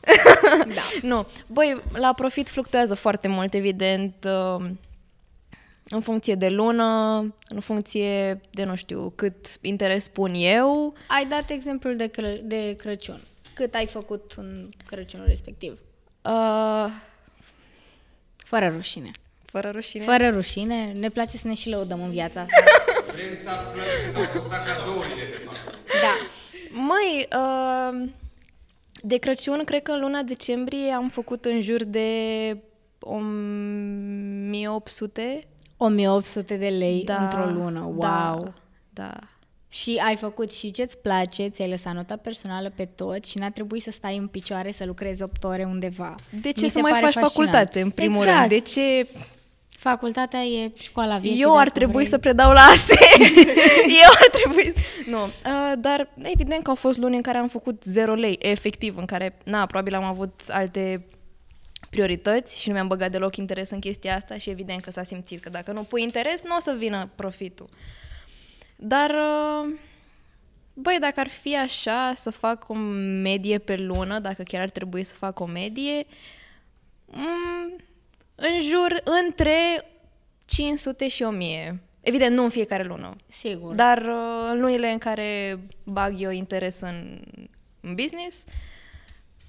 [0.74, 0.80] da.
[1.02, 1.26] Nu.
[1.46, 4.64] Băi, la profit fluctuează foarte mult, evident, uh,
[5.88, 6.84] în funcție de lună,
[7.48, 10.94] în funcție de, nu știu, cât interes pun eu.
[11.08, 13.20] Ai dat exemplul de, Cră- de Crăciun.
[13.54, 15.78] Cât ai făcut în Crăciunul respectiv?
[16.22, 16.86] Uh,
[18.36, 19.10] Fără rușine.
[19.44, 20.04] fără rușine.
[20.04, 20.92] Fără rușine.
[20.92, 22.64] Ne place să ne și lăudăm în viața asta.
[23.12, 25.58] Vrem să aflăm cât au costat cadourile, de fapt.
[26.02, 26.14] da.
[26.72, 28.08] Măi, uh,
[29.02, 32.08] de Crăciun, cred că în luna decembrie am făcut în jur de
[32.98, 35.46] 1800.
[35.78, 37.80] 1800 de lei Da, într-o lună.
[37.80, 37.98] Wow.
[37.98, 38.52] Da,
[38.90, 39.12] da.
[39.70, 43.82] Și ai făcut și ce-ți place, ți-ai lăsat nota personală pe tot și n-a trebuit
[43.82, 46.14] să stai în picioare să lucrezi 8 ore undeva.
[46.40, 47.50] De ce Mi să se mai pare faci fascinant.
[47.50, 48.38] facultate, în primul exact.
[48.38, 48.50] rând?
[48.50, 49.08] De ce
[49.78, 51.40] Facultatea e școala vieții.
[51.42, 52.06] eu ar dacă trebui vrei.
[52.06, 52.96] să predau la astea?
[54.02, 54.72] eu ar trebui...
[55.06, 58.96] Nu, uh, dar evident că au fost luni în care am făcut 0 lei, efectiv,
[58.96, 61.06] în care, na, probabil am avut alte
[61.90, 65.40] priorități și nu mi-am băgat deloc interes în chestia asta și evident că s-a simțit
[65.40, 67.68] că dacă nu pui interes, nu o să vină profitul.
[68.76, 69.74] Dar, uh,
[70.72, 75.02] băi, dacă ar fi așa să fac o medie pe lună, dacă chiar ar trebui
[75.02, 76.06] să fac o medie,
[77.06, 77.76] mm,
[78.34, 79.84] în jur între
[80.44, 81.80] 500 și 1000.
[82.00, 83.16] Evident, nu în fiecare lună.
[83.26, 83.74] Sigur.
[83.74, 87.20] Dar uh, în lunile în care bag eu interes în,
[87.80, 88.44] în business,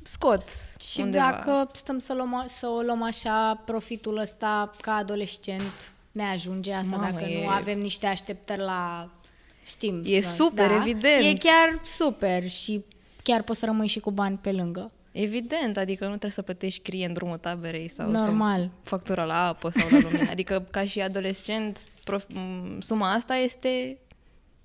[0.03, 0.43] scot
[0.79, 1.29] Și undeva.
[1.31, 6.95] dacă stăm să, luăm, să o luăm așa, profitul ăsta ca adolescent ne ajunge asta
[6.95, 9.09] Mamă, dacă e- nu avem niște așteptări la
[9.65, 10.01] știm.
[10.05, 11.23] E da, super, evident.
[11.23, 12.83] E chiar super și
[13.23, 14.91] chiar poți să rămâi și cu bani pe lângă.
[15.11, 18.61] Evident, adică nu trebuie să plătești crie în drumul taberei sau Normal.
[18.61, 20.29] să factura la apă sau la lumină.
[20.31, 23.97] Adică ca și adolescent, prof, m, suma asta este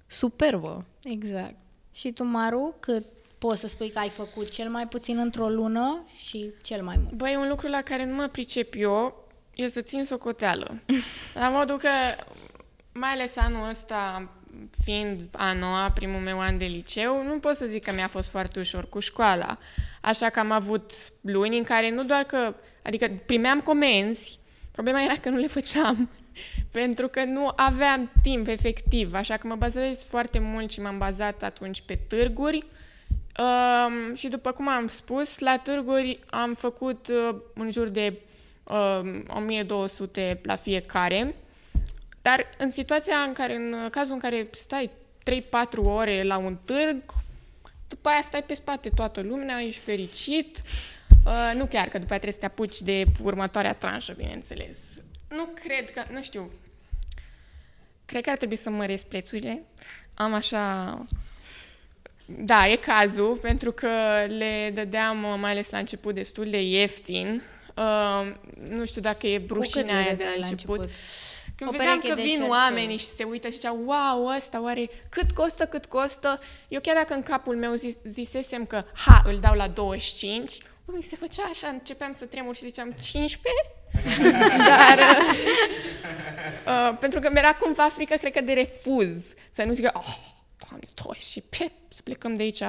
[0.07, 0.85] superbă.
[1.03, 1.55] Exact.
[1.93, 3.05] Și tu, Maru, cât
[3.47, 7.15] poți să spui că ai făcut cel mai puțin într-o lună și cel mai mult?
[7.15, 10.81] Băi, un lucru la care nu mă pricep eu e să țin socoteală.
[11.35, 11.89] La modul că,
[12.93, 14.31] mai ales anul ăsta,
[14.85, 18.31] fiind a noua, primul meu an de liceu, nu pot să zic că mi-a fost
[18.31, 19.59] foarte ușor cu școala.
[20.01, 24.39] Așa că am avut luni în care nu doar că, adică primeam comenzi,
[24.71, 26.11] problema era că nu le făceam.
[26.71, 31.43] Pentru că nu aveam timp efectiv, așa că mă bazez foarte mult și m-am bazat
[31.43, 32.67] atunci pe târguri,
[33.39, 38.21] Um, și după cum am spus, la târguri am făcut uh, în jur de
[38.65, 41.35] uh, 1200 la fiecare,
[42.23, 44.91] dar în situația în care, în cazul în care stai
[45.31, 45.43] 3-4
[45.83, 47.03] ore la un târg,
[47.89, 50.63] după aia stai pe spate toată lumea, ești fericit.
[51.27, 54.79] Uh, nu chiar că după aia trebuie să te apuci de următoarea tranșă, bineînțeles.
[55.29, 56.51] Nu cred că, nu știu,
[58.07, 59.63] cred că ar trebui să măresc prețurile.
[60.15, 61.07] Am așa
[62.27, 63.89] da, e cazul, pentru că
[64.29, 67.43] le dădeam, mai ales la început, destul de ieftin.
[67.77, 68.35] Uh,
[68.69, 70.79] nu știu dacă e cât rușinea le aia de dădeai la la început.
[70.79, 70.99] început?
[71.57, 72.51] Când O vedeam pereche că de vin cercei.
[72.51, 76.41] oamenii și se uită și ziceau, wow, ăsta oare cât costă, cât costă?
[76.69, 81.03] Eu chiar dacă în capul meu zis, zisesem că, ha, îl dau la 25, mi
[81.03, 83.63] se făcea așa, începeam să tremur și ziceam, 15?
[84.69, 85.35] Dar, uh,
[86.67, 89.35] uh, pentru că mi-era cumva frică, cred că, de refuz.
[89.51, 92.63] Să nu zică, oh, doamne, toi și pe, să plecăm de aici,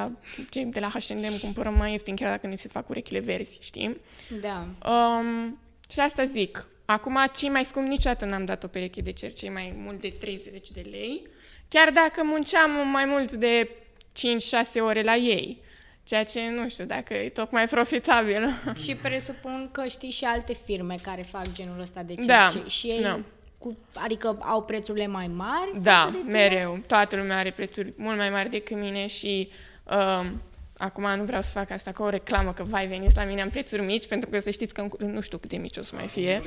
[0.50, 3.98] ce de la H&M cumpărăm mai ieftin, chiar dacă ne se fac urechile verzi, știi?
[4.41, 4.67] Da.
[4.91, 6.67] Um, și asta zic.
[6.86, 10.69] Acum, cei mai scump niciodată n-am dat o pereche de cercei mai mult de 30
[10.71, 11.28] de lei,
[11.67, 13.69] chiar dacă munceam mai mult de
[14.80, 15.63] 5-6 ore la ei.
[16.04, 18.50] Ceea ce nu știu dacă e tocmai profitabil.
[18.84, 22.69] Și presupun că știi și alte firme care fac genul ăsta de Da, cercei.
[22.69, 23.19] Și ei, da.
[23.58, 25.82] Cu, adică au prețurile mai mari?
[25.82, 26.32] Da, față de tine?
[26.32, 26.80] mereu.
[26.88, 29.50] Toată lumea are prețuri mult mai mari decât mine și
[29.84, 30.41] um,
[30.78, 33.50] acum nu vreau să fac asta ca o reclamă, că vai, veniți la mine, am
[33.50, 35.84] prețuri mici, pentru că să știți că în curând nu știu cât de mici o
[35.84, 36.44] să mai fie.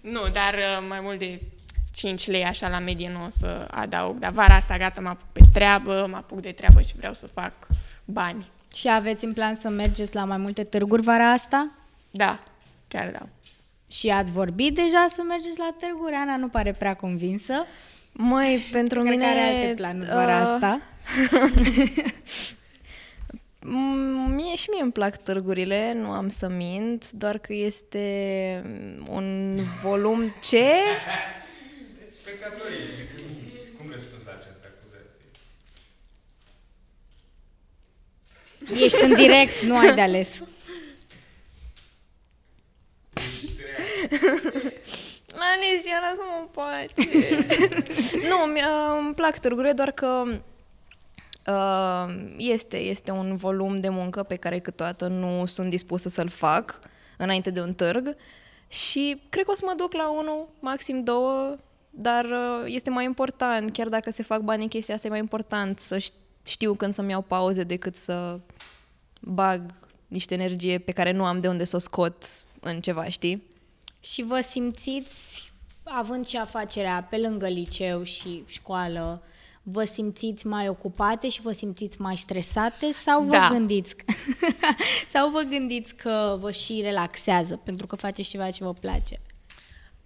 [0.00, 1.40] nu, dar uh, mai mult de
[1.92, 5.28] 5 lei așa la medie nu o să adaug, dar vara asta gata, mă apuc
[5.32, 7.52] pe treabă, mă apuc de treabă și vreau să fac
[8.04, 8.50] bani.
[8.74, 11.70] Și aveți în plan să mergeți la mai multe târguri vara asta?
[12.10, 12.42] Da,
[12.88, 13.26] chiar da.
[13.98, 16.14] Și ați vorbit deja să mergeți la târguri?
[16.14, 17.66] Ana nu pare prea convinsă.
[18.12, 19.24] Mai pentru Cred mine...
[19.24, 20.80] că are alte planuri vara uh, asta.
[23.60, 28.62] Mm, Mie și mie îmi plac târgurile, nu am să mint, doar că este
[29.08, 30.64] un volum ce?
[32.10, 33.56] Spectatorii, zic că minți.
[33.78, 35.04] Cum răspunzi la această acuzație?
[38.84, 40.42] Ești în direct, nu ai de ales.
[45.52, 47.08] Alicia, lasă-mă în pace.
[48.28, 50.24] nu, mi- uh, îmi plac târgurile, doar că
[51.46, 56.80] Uh, este, este un volum de muncă pe care câteodată nu sunt dispusă să-l fac
[57.16, 58.16] înainte de un târg
[58.68, 61.56] și cred că o să mă duc la unul, maxim două,
[61.90, 65.18] dar uh, este mai important, chiar dacă se fac bani în chestia asta, e mai
[65.18, 65.98] important să
[66.42, 68.38] știu când să-mi iau pauze decât să
[69.20, 69.60] bag
[70.08, 72.24] niște energie pe care nu am de unde să o scot
[72.60, 73.42] în ceva, știi?
[74.04, 79.22] Și vă simțiți, având și afacerea pe lângă liceu și școală,
[79.62, 83.48] vă simțiți mai ocupate și vă simțiți mai stresate sau vă Da.
[83.48, 83.96] gândiți
[85.12, 89.20] sau vă gândiți că vă și relaxează pentru că faceți ceva ce vă place?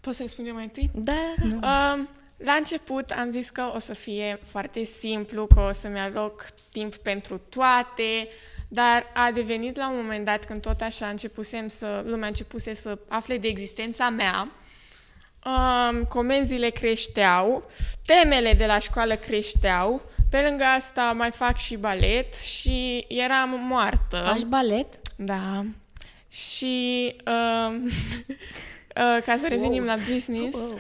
[0.01, 0.91] Pot să răspund eu mai întâi?
[0.95, 1.95] Da, da.
[1.95, 6.47] Um, la început am zis că o să fie foarte simplu, că o să-mi aloc
[6.73, 8.29] timp pentru toate,
[8.69, 12.99] dar a devenit la un moment dat când tot așa începusem să, lumea începuse să
[13.09, 14.49] afle de existența mea,
[15.47, 17.71] um, comenzile creșteau,
[18.07, 24.23] temele de la școală creșteau, pe lângă asta mai fac și balet și eram moartă.
[24.27, 24.87] Faci balet?
[25.17, 25.63] Da.
[26.31, 30.79] Și um, uh, ca să revenim la business, Wow.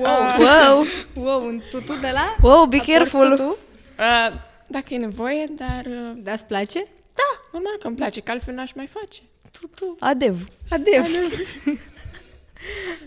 [0.00, 2.36] uh, Wow, Wow, un tutu de la?
[2.42, 3.28] wow, be A fost careful!
[3.36, 3.56] tutu?
[3.98, 4.34] uh,
[4.68, 6.86] dacă e nevoie, dar uh, Da, îți place?
[7.16, 9.20] Da, normal că îmi place, că altfel n-aș mai face.
[9.50, 9.96] Tutu.
[10.00, 10.48] Adev.
[10.70, 11.04] Adev.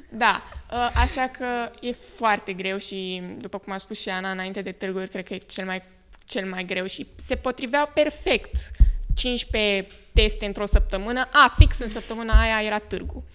[0.10, 4.62] Da, uh, așa că e foarte greu și, după cum a spus și Ana, înainte
[4.62, 5.82] de târguri, cred că e cel mai,
[6.26, 8.72] cel mai greu și se potriveau perfect
[9.16, 11.28] 15 teste într-o săptămână.
[11.32, 13.26] A, fix în săptămâna aia era târgu.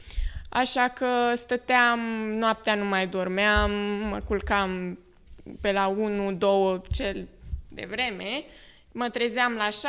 [0.49, 2.01] Așa că stăteam,
[2.39, 3.71] noaptea nu mai dormeam,
[4.09, 4.99] mă culcam
[5.61, 7.29] pe la 1, 2 cel
[7.69, 8.45] de vreme,
[8.97, 9.81] mă trezeam la 6,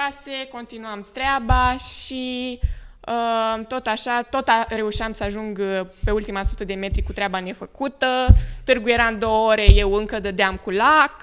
[0.51, 2.59] continuam treaba și
[3.07, 7.13] uh, tot așa, tot a, reușeam să ajung uh, pe ultima sută de metri cu
[7.13, 8.27] treaba nefăcută,
[8.63, 11.15] târgul era în două ore, eu încă dădeam cu lac,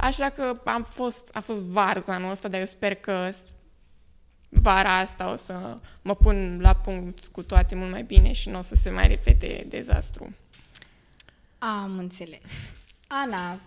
[0.00, 3.44] așa că am fost, a fost varza anul ăsta, dar eu sper că s-
[4.48, 8.58] vara asta o să mă pun la punct cu toate mult mai bine și nu
[8.58, 10.34] o să se mai repete dezastru.
[11.58, 12.40] Am înțeles.
[13.06, 13.58] Ana,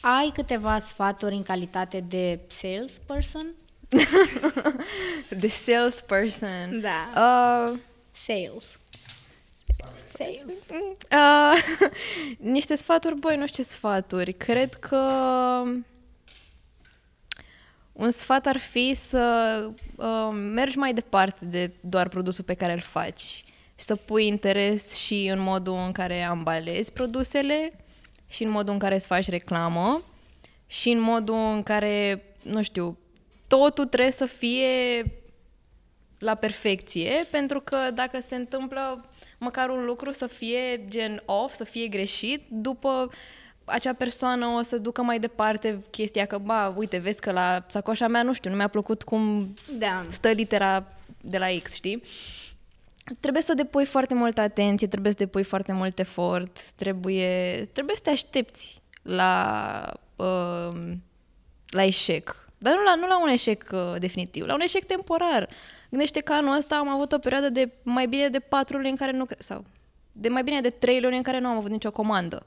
[0.00, 3.46] ai câteva sfaturi în calitate de salesperson?
[5.38, 6.80] The salesperson.
[6.80, 7.10] Da.
[7.70, 7.78] Uh,
[8.12, 8.78] Sales.
[10.14, 10.68] Sales.
[11.12, 11.88] uh,
[12.38, 14.32] niște sfaturi, băi, nu știu ce sfaturi.
[14.32, 14.96] Cred că
[17.92, 22.80] un sfat ar fi să uh, mergi mai departe de doar produsul pe care îl
[22.80, 23.44] faci
[23.76, 27.83] și să pui interes și în modul în care ambalezi produsele
[28.28, 30.02] și în modul în care îți faci reclamă
[30.66, 32.98] și în modul în care, nu știu,
[33.46, 34.66] totul trebuie să fie
[36.18, 39.08] la perfecție, pentru că dacă se întâmplă
[39.38, 43.10] măcar un lucru să fie gen off, să fie greșit, după
[43.64, 48.06] acea persoană o să ducă mai departe chestia că, ba, uite, vezi că la sacoșa
[48.08, 50.02] mea, nu știu, nu mi-a plăcut cum Da.
[50.10, 50.86] stă litera
[51.20, 52.02] de la X, știi?
[53.20, 58.02] Trebuie să depui foarte multă atenție, trebuie să depui foarte mult efort, trebuie, trebuie să
[58.02, 60.92] te aștepți la, uh,
[61.66, 62.48] la eșec.
[62.58, 65.48] Dar nu la, nu la un eșec uh, definitiv, la un eșec temporar.
[65.90, 68.96] Gândește că anul ăsta am avut o perioadă de mai bine de patru luni în
[68.96, 69.24] care nu...
[69.24, 69.64] cre- sau
[70.12, 72.46] de mai bine de trei luni în care nu am avut nicio comandă.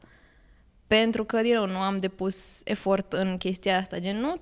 [0.88, 4.00] Pentru că, din nou, nu am depus efort în chestia asta.
[4.00, 4.39] Gen, nu,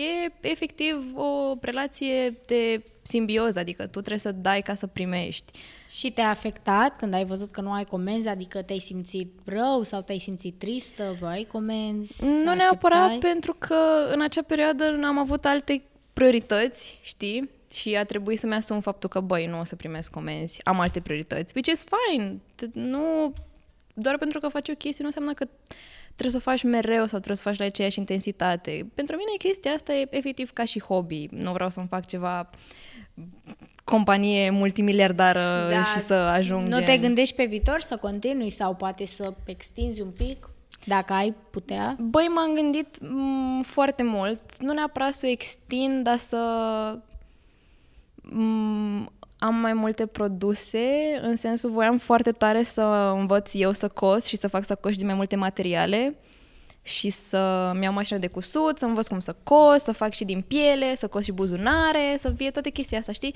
[0.00, 5.52] e efectiv o relație de simbioză, adică tu trebuie să dai ca să primești.
[5.88, 8.28] Și te-a afectat când ai văzut că nu ai comenzi?
[8.28, 11.16] Adică te-ai simțit rău sau te-ai simțit tristă?
[11.20, 12.24] Vrei comenzi?
[12.24, 17.50] Nu neapărat pentru că în acea perioadă am avut alte priorități, știi?
[17.72, 21.00] Și a trebuit să-mi asum faptul că, băi, nu o să primesc comenzi, am alte
[21.00, 22.40] priorități, which is fine.
[22.56, 23.32] T- Nu,
[23.94, 25.48] doar pentru că faci o chestie nu înseamnă că
[26.16, 28.86] trebuie să o faci mereu sau trebuie să o faci la aceeași intensitate.
[28.94, 31.26] Pentru mine chestia asta e efectiv ca și hobby.
[31.30, 32.50] Nu vreau să-mi fac ceva
[33.84, 35.82] companie multimiliardară Da.
[35.84, 36.84] și să ajung Nu gen...
[36.84, 40.46] te gândești pe viitor să continui sau poate să extinzi un pic?
[40.86, 41.96] Dacă ai putea?
[42.00, 46.38] Băi, m-am gândit m- foarte mult, nu neapărat să o extind, dar să
[48.22, 49.10] m-
[49.42, 52.82] am mai multe produse, în sensul voiam foarte tare să
[53.16, 56.16] învăț eu să cos și să fac sacoși din mai multe materiale
[56.82, 60.42] și să-mi iau mașină de cusut, să învăț cum să cos, să fac și din
[60.42, 63.34] piele, să cos și buzunare, să fie toate chestia asta, știi?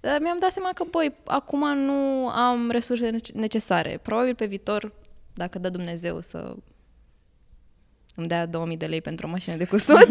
[0.00, 4.00] Dar mi-am dat seama că, băi, acum nu am resurse nece- necesare.
[4.02, 4.92] Probabil pe viitor,
[5.34, 6.54] dacă dă Dumnezeu să
[8.18, 9.96] îmi dea 2000 de lei pentru o mașină de cusut,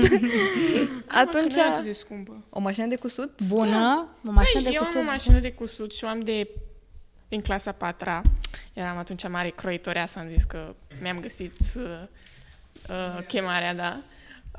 [1.24, 1.53] atunci...
[1.53, 2.43] Că nu e atât de scumpă.
[2.49, 3.41] O mașină de cusut?
[3.47, 4.08] Bună?
[4.28, 4.95] O mașină Păi, de eu cusut?
[4.95, 6.49] am o mașină de cusut și o am de
[7.28, 8.22] din clasa 4
[8.74, 11.84] Eram atunci mare croitoreasă, am zis că mi-am găsit uh,
[12.89, 14.01] uh, chemarea, da.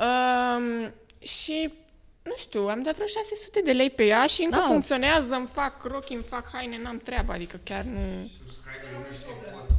[0.05, 1.73] Um, Și,
[2.23, 4.67] nu știu, am dat vreo 600 de lei pe ea și încă Au.
[4.67, 8.31] funcționează, îmi fac rochi, îmi fac haine, n-am treabă, adică chiar nu...
[8.39, 9.78] Subscriberii noștri pot dona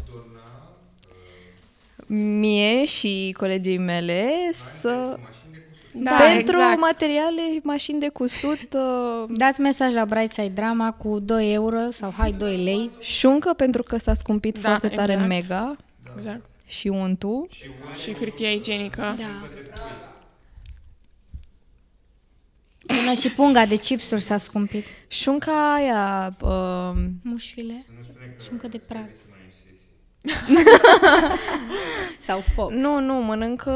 [2.14, 4.89] Mie și colegii mele să...
[5.18, 6.03] mașini de cusut.
[6.03, 6.80] Da, pentru exact.
[6.80, 12.32] materiale, mașini de cusut, uh, Dați mesaj la Brightside Drama cu 2 euro sau hai
[12.32, 12.89] 2 lei.
[12.99, 15.49] șuncă pentru că s-a scumpit Da, foarte tare în exact.
[15.49, 15.76] Mega
[16.16, 16.45] Exact.
[16.68, 17.47] și untu.
[18.01, 19.01] Și hârtia igienică.
[19.18, 19.47] Da.
[22.86, 24.86] Până și punga de chipsuri s-a scumpit.
[25.07, 29.01] Șunca aia, uh, Mușfile Nu spune că și încă de prag.
[29.03, 29.86] trebuie să mănânci sesi.
[32.28, 32.72] Sau foc.
[32.72, 33.72] nu, nu, mănâncă...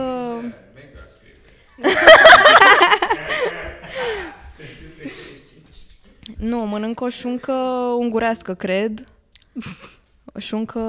[0.74, 1.52] Mega scrie pe
[6.38, 7.54] Nu, mănâncă o șuncă
[7.98, 9.08] ungurească, cred.
[10.34, 10.82] O șuncă...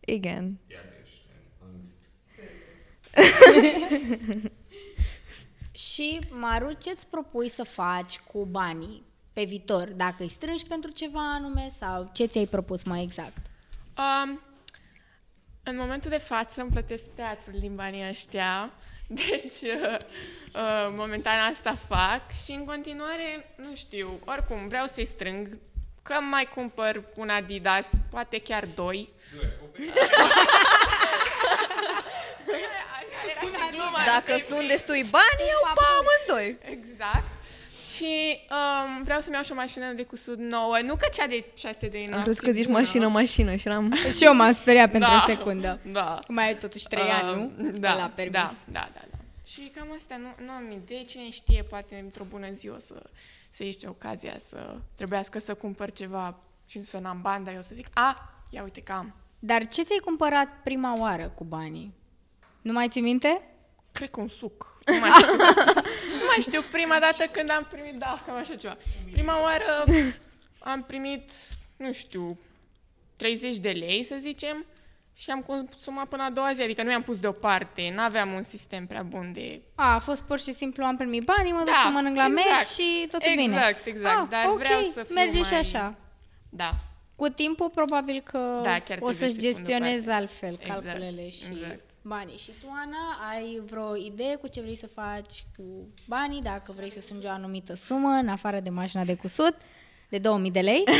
[0.00, 0.58] Igen.
[5.72, 9.88] Și, Maru, ce-ți propui să faci cu banii pe viitor?
[9.88, 13.46] Dacă îi strângi pentru ceva anume sau ce ți-ai propus mai exact?
[13.98, 14.40] Um,
[15.62, 18.70] în momentul de față îmi plătesc teatrul din banii ăștia,
[19.06, 19.96] deci uh,
[20.54, 25.58] uh, momentan asta fac și în continuare, nu știu, oricum vreau să-i strâng,
[26.02, 29.12] că mai cumpăr un Adidas, poate chiar doi.
[33.30, 34.54] Era și gluma Dacă asta.
[34.54, 36.58] sunt destui bani, eu pe amândoi.
[36.62, 37.28] Exact.
[37.96, 41.44] Și um, vreau să-mi iau și o mașină de cusut nouă, nu că cea de
[41.54, 43.94] 600 de Am crezut că zici mașină, mașină și eram...
[44.16, 45.24] Și eu m-am speriat pentru Da.
[45.26, 45.78] o secundă.
[45.92, 46.18] Da.
[46.28, 47.70] Mai ai totuși 3 ani, nu?
[47.78, 48.32] Da, La permis.
[48.34, 49.16] da, da, da, da.
[49.46, 53.02] Și cam asta, nu, nu am idee, cine știe, poate într-o bună zi o să,
[53.50, 57.74] să ieși ocazia să trebuiască să cumpăr ceva și să n-am bani, dar eu să
[57.74, 59.14] zic, a, ia uite că am.
[59.38, 61.92] Dar ce ți-ai cumpărat prima oară cu banii?
[62.62, 63.42] Nu mai ții minte?
[63.94, 64.78] Cred că un suc.
[64.86, 65.32] Nu mai știu.
[66.18, 68.76] nu mai știu prima dată când am primit, da, cam așa ceva.
[69.12, 69.84] Prima oară
[70.58, 71.30] am primit,
[71.76, 72.38] nu știu,
[73.16, 74.64] 30 de lei, să zicem,
[75.16, 78.86] și am consumat până a doua zi, adică nu i-am pus deoparte, n-aveam un sistem
[78.86, 79.60] prea bun de...
[79.74, 82.24] A, a fost pur și simplu, am primit banii, mă duc Da, să mănânc la
[82.26, 82.46] exact.
[82.56, 83.42] meci și totul bine.
[83.42, 85.94] Exact, exact, Ah, dar ok, vreau să fiu merge și mai- așa.
[86.50, 86.70] Da,
[87.16, 90.12] Cu timpul, probabil că Da, chiar o trebuie să-și să-i pun gestionezi deoparte.
[90.22, 91.83] altfel Exact, calculele și exact.
[92.04, 92.36] Banii.
[92.38, 95.62] Și tu, Ana, ai vreo idee cu ce vrei să faci cu
[96.08, 99.54] banii, dacă vrei să strângi o anumită sumă, în afară de mașina de cusut,
[100.08, 100.84] de 2000 de lei?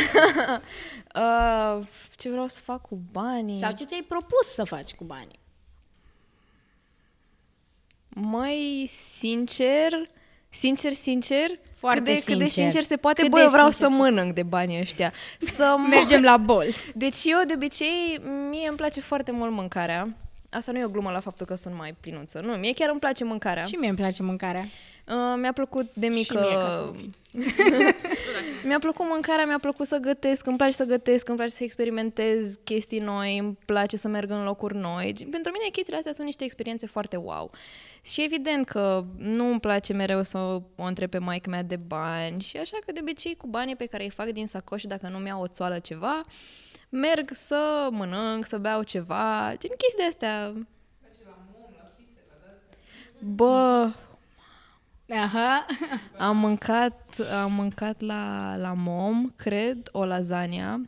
[1.15, 1.87] Uh,
[2.17, 3.59] ce vreau să fac cu banii?
[3.59, 5.39] Sau ce ți-ai propus să faci cu banii?
[8.09, 9.91] Mai sincer,
[10.49, 12.61] sincer, sincer, Foarte cât de, cât de sincer.
[12.61, 15.13] sincer se poate, Cât bă, de eu vreau sincer să se- mănânc de banii ăștia.
[15.39, 16.75] Să mă- Mergem la bolz.
[16.95, 18.17] Deci eu, de obicei,
[18.49, 20.15] mie îmi place foarte mult mâncarea.
[20.55, 22.39] Asta nu e o glumă la faptul că sunt mai plinuță.
[22.39, 23.63] Nu, mie chiar îmi place mâncarea.
[23.63, 24.65] Și mie îmi place mâncarea.
[25.07, 26.23] Uh, mi-a plăcut de mică...
[26.23, 27.19] și mie ca să nu fiți.
[28.67, 32.55] Mi-a plăcut mâncarea, mi-a plăcut să gătesc, îmi place să gătesc, îmi place să experimentez
[32.63, 35.13] chestii noi, îmi place să merg în locuri noi.
[35.31, 37.51] Pentru mine chestiile astea sunt niște experiențe foarte wow.
[38.01, 40.37] Și evident că nu îmi place mereu să
[40.75, 43.85] o întreb pe maică mea de bani și așa că de obicei cu banii pe
[43.85, 46.25] care îi fac din sacoș dacă nu mi-au o țoală ceva,
[46.95, 50.53] merg să mănânc, să beau ceva, gen chestii de astea.
[53.19, 53.89] Bă,
[55.09, 55.65] Aha.
[56.17, 60.81] am mâncat, am mâncat la, la MOM, cred, o lasagna.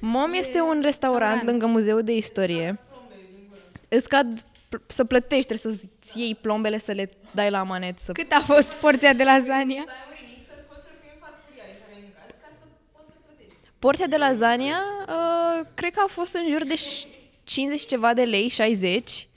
[0.00, 2.78] MOM este un restaurant lângă Muzeul de Istorie.
[3.88, 7.98] Îți cad pl- să plătești, trebuie să-ți iei plombele, să le dai la manet.
[7.98, 8.12] Să...
[8.12, 9.84] Cât a fost porția de lasagna?
[13.78, 17.06] Porția de lasagna, uh, cred că a fost în jur de ș-
[17.44, 19.28] 50 și ceva de lei, 60.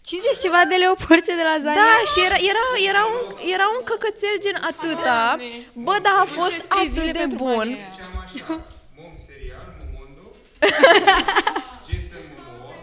[0.00, 1.74] 50 ceva de lei o porție de lasagna?
[1.74, 5.38] Da, și era, era, era, un, era un căcățel gen atâta.
[5.72, 7.56] Bă, dar a fost Muncesc trei zile atât de pentru bun.
[7.56, 7.90] banii aia.
[7.92, 8.64] Ziceam așa,
[8.98, 10.24] mom serial, momondo,
[11.88, 12.74] Jason Momoa,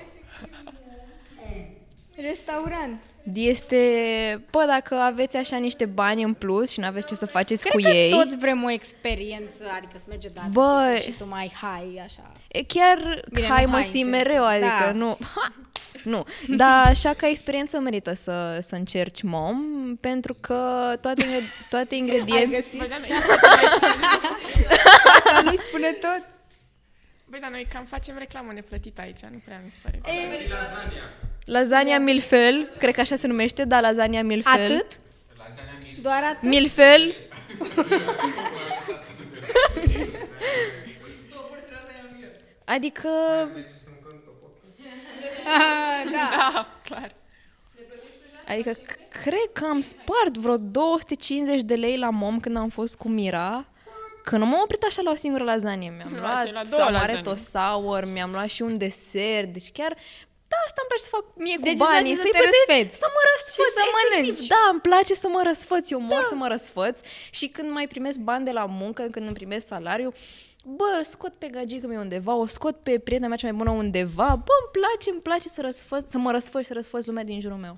[2.15, 2.99] Restaurant.
[3.33, 3.77] Este,
[4.51, 7.73] bă, dacă aveți așa niște bani în plus și nu aveți ce să faceți Cred
[7.83, 10.95] cu că ei, toți vrem o experiență, adică să merge dată Bă.
[11.03, 12.31] și tu mai hai, așa.
[12.47, 14.91] e chiar Bine, hai nu mă hai în simt sensul- mereu, adică da.
[14.91, 15.47] nu, ha,
[16.03, 16.23] nu.
[16.47, 19.57] Dar așa ca experiență merită să, să încerci mom,
[19.99, 22.55] pentru că toate, ingre- toate Ai ingrediente...
[22.55, 22.77] găsit?
[22.77, 23.17] Băi, dar noi,
[25.25, 26.23] Asta nu-i spune tot?
[27.31, 29.99] Băi, dar noi cam facem reclamă neplătită aici, nu prea mi se pare.
[30.41, 31.01] și lasagna.
[31.45, 34.51] Lasagna milfel, cred că așa se numește, da, lasagna milfel.
[34.73, 34.99] Atât?
[35.37, 35.99] Lasagna mil.
[36.01, 36.49] Doar atât?
[36.49, 37.15] Milfel.
[42.65, 43.07] Adică
[43.53, 44.87] Mergi să mâncăm pe podcast?
[45.47, 46.29] Ah, da.
[46.53, 47.15] Da, clar.
[48.47, 52.95] Adică c- cred că am spart vreo 250 de lei la mom când am fost
[52.97, 53.65] cu Mira.
[54.23, 55.93] Că nu m-am oprit așa la o singură lasagne.
[55.97, 57.75] Mi-am Nu, luat ați luat două amaretto lasagne.
[57.81, 59.47] sour, mi-am luat și un desert.
[59.57, 59.93] Deci chiar,
[60.51, 62.15] da, asta îmi place să fac mie cu Deci îți place banii.
[62.15, 62.97] să să-i te plătesc- răsfeți.
[63.03, 63.53] Să mă răsfăț.
[63.57, 64.33] Și să efectiv.
[64.33, 64.47] mănânci.
[64.55, 65.85] Da, îmi place să mă răsfăț.
[65.95, 66.97] Eu mor să mă răsfăț.
[67.37, 70.09] Și când mai primesc bani de la muncă, când îmi primesc salariu,
[70.77, 73.71] bă, îl scot pe gagică mea undeva, o scot pe prietena mea cea mai bună
[73.83, 77.23] undeva, bă, îmi place, îmi place să, răsfăț, să mă răsfăț și să răsfăț lumea
[77.23, 77.75] din jurul meu.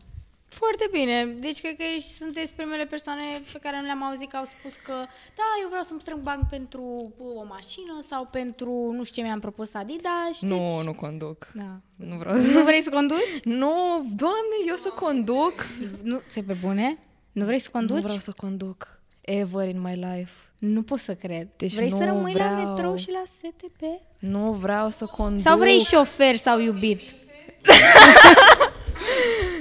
[0.53, 1.25] Foarte bine.
[1.25, 4.73] Deci cred că ești, sunteți primele persoane pe care nu le-am auzit că au spus
[4.75, 4.93] că
[5.39, 9.27] da, eu vreau să-mi strâng bani pentru uh, o mașină sau pentru, nu știu ce
[9.27, 10.41] mi-am propus Adidas.
[10.41, 10.85] Nu, deci...
[10.85, 11.51] nu conduc.
[11.53, 11.79] Da.
[11.95, 12.57] Nu vreau să...
[12.57, 13.35] Nu vrei să conduci?
[13.63, 13.73] Nu,
[14.15, 15.65] doamne, eu să conduc.
[16.01, 16.97] Nu, se pe bune?
[17.31, 17.95] Nu vrei să conduci?
[17.95, 18.99] Nu vreau să conduc.
[19.21, 20.31] Ever in my life.
[20.59, 21.47] Nu pot să cred.
[21.57, 22.69] Deci vrei să nu rămâi la vreau.
[22.69, 23.81] metrou și la STP?
[24.19, 25.41] Nu vreau să conduc.
[25.41, 27.01] Sau vrei șofer sau iubit?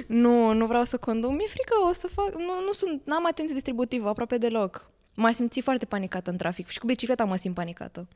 [0.06, 1.30] Nu, nu vreau să conduc.
[1.30, 2.34] Mi-e frică, o să fac...
[2.34, 3.02] Nu, nu sunt...
[3.04, 4.90] N-am atenție distributivă aproape deloc.
[5.14, 6.68] M-aș simți foarte panicată în trafic.
[6.68, 8.06] Și cu bicicleta mă simt panicată.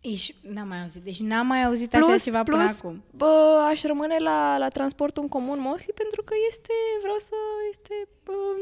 [0.00, 1.02] Ești, n-am mai auzit.
[1.02, 3.02] Deci n-am mai auzit așa ceva până plus acum.
[3.10, 7.34] Bă, aș rămâne la, la transportul în comun mostly pentru că este, vreau să,
[7.70, 8.60] este um,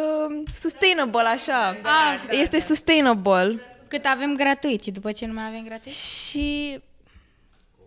[0.00, 1.68] um, sustainable așa.
[1.68, 3.60] Ah, da, este sustainable.
[3.88, 5.94] Cât avem gratuit și după ce nu mai avem gratuit?
[5.94, 6.80] Și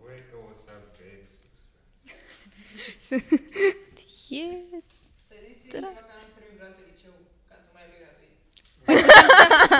[0.06, 1.36] Cred că o să aveți.
[4.30, 4.44] e...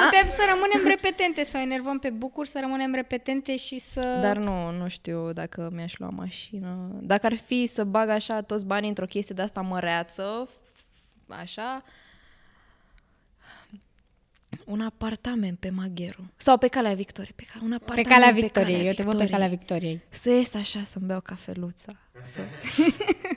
[0.05, 4.19] Putem să rămânem repetente, să o enervăm pe bucur, să rămânem repetente și să...
[4.21, 6.99] Dar nu, nu știu dacă mi-aș lua mașină.
[7.01, 10.49] Dacă ar fi să bag așa toți banii într-o chestie de asta măreață,
[11.27, 11.83] așa,
[14.65, 16.31] un apartament pe Magheru.
[16.37, 17.33] Sau pe Calea Victoriei.
[17.37, 18.73] Pe, ca- un pe apartament calea pe Victoriei.
[18.77, 20.01] Calea Eu te văd pe calea Victoriei.
[20.09, 21.93] Să ies așa, să-mi beau cafeluța.
[22.25, 22.41] Să,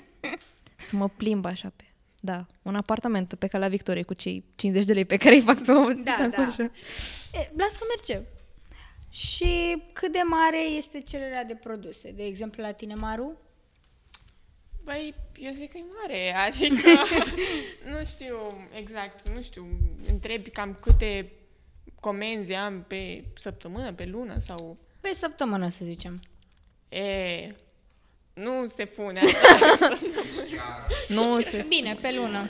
[0.78, 1.84] să mă plimb așa pe...
[2.20, 5.62] Da, un apartament pe Calea Victoriei cu cei 50 de lei pe care îi fac
[5.62, 6.62] pe o Da, sacoșă.
[7.32, 7.40] da.
[7.40, 8.28] E, las că merge.
[9.10, 12.12] Și cât de mare este cererea de produse?
[12.12, 13.40] De exemplu, la tine, Maru?
[14.86, 16.90] Băi, eu zic că e mare, adică
[17.92, 18.36] nu știu
[18.74, 19.68] exact, nu știu,
[20.08, 21.32] întrebi cam câte
[22.00, 24.78] comenzi am pe săptămână, pe lună sau...
[25.00, 26.22] Pe săptămână, să zicem.
[26.90, 27.56] E,
[28.34, 29.20] nu se pune
[30.44, 30.88] așa.
[31.08, 32.50] Nu se Bine, pe lună.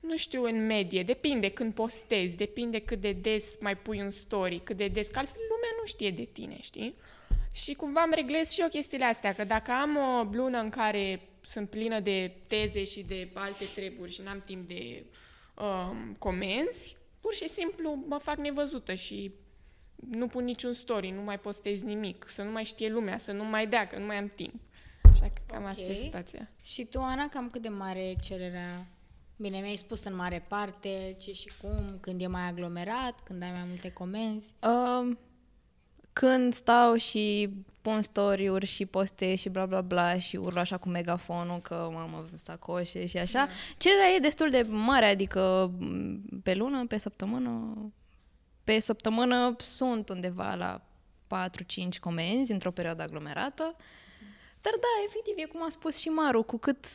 [0.07, 4.59] nu știu în medie, depinde când postezi, depinde cât de des mai pui un story,
[4.63, 6.95] cât de des, că altfel lumea nu știe de tine, știi?
[7.51, 11.21] Și cumva îmi reglez și eu chestiile astea, că dacă am o lună în care
[11.41, 15.03] sunt plină de teze și de alte treburi și n-am timp de
[15.61, 19.31] um, comenzi, pur și simplu mă fac nevăzută și
[20.09, 23.43] nu pun niciun story, nu mai postez nimic, să nu mai știe lumea, să nu
[23.43, 24.53] mai dea, că nu mai am timp.
[25.11, 25.97] Așa că cam asta e Ok.
[25.97, 26.49] situația.
[26.63, 28.85] Și tu, Ana, cam cât de mare e cererea?
[29.39, 33.51] Bine, mi-ai spus în mare parte ce și cum, când e mai aglomerat, când ai
[33.51, 34.53] mai multe comenzi.
[34.61, 35.19] Um,
[36.13, 37.49] când stau și
[37.81, 42.25] pun story-uri și postez și bla bla bla și urlu așa cu megafonul că mamă
[42.35, 43.51] sacoșe și așa, Da.
[43.77, 47.77] cererea e destul de mare, adică m, pe lună, pe săptămână,
[48.63, 50.81] pe săptămână sunt undeva la
[51.27, 53.75] 4-5 comenzi într-o perioadă aglomerată.
[54.61, 56.85] Dar da, efectiv, e cum a spus și Maru, cu cât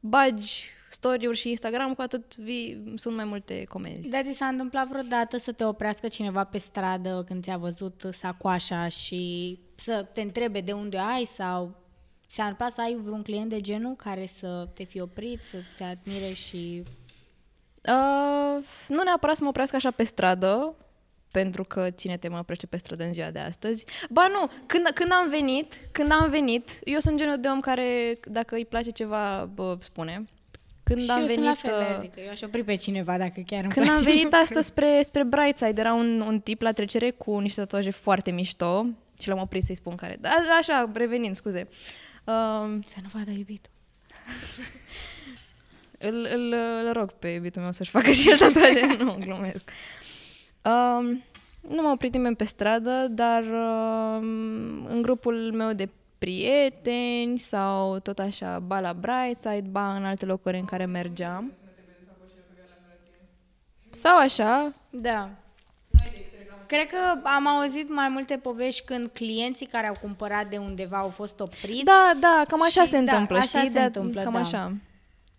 [0.00, 4.10] bagi story-uri și Instagram, cu atât vii, sunt mai multe comenzi.
[4.10, 8.88] Dar ți s-a întâmplat vreodată să te oprească cineva pe stradă când ți-a văzut sacoașa
[8.88, 11.74] și să te întrebe de unde ai sau
[12.28, 16.32] ți-a întâmplat să ai vreun client de genul care să te fi oprit, să-ți admire
[16.32, 16.82] și...
[17.88, 20.74] Uh, nu neapărat să mă oprească așa pe stradă,
[21.30, 23.84] pentru că cine te mă oprește pe stradă în ziua de astăzi.
[24.10, 28.18] Ba nu, când, când am venit, când am venit, eu sunt genul de om care,
[28.24, 30.24] dacă îi place ceva, bă, spune.
[30.88, 33.18] Când și am eu venit, sunt la fel, uh, adică eu aș opri pe cineva
[33.18, 34.08] dacă chiar îmi când am place.
[34.10, 38.30] venit astăzi spre, spre Brightside, era un, un tip la trecere cu niște tatuaje foarte
[38.30, 38.86] mișto
[39.20, 40.16] și l-am oprit să-i spun care.
[40.20, 41.68] Da, așa, revenind, scuze.
[42.24, 43.70] Um, Să nu vadă iubitul.
[46.00, 48.86] Îl, îl, îl rog pe iubitul meu să-și facă și el tatuaje.
[49.00, 49.70] nu, glumesc.
[50.62, 51.22] Um,
[51.60, 54.18] nu m-a oprit nimeni pe stradă, dar uh,
[54.84, 60.58] în grupul meu de prieteni sau tot așa, ba la Brightside, ba în alte locuri
[60.58, 61.52] în care mergeam.
[63.90, 65.30] Sau așa, Da.
[66.66, 71.08] Cred că am auzit mai multe povești când clienții care au cumpărat de undeva au
[71.08, 71.84] fost opriți.
[71.84, 73.60] da, da, cam așa Și se da, întâmplă, așa știi?
[73.70, 74.38] se De- întâmplă, cam da.
[74.38, 74.72] așa.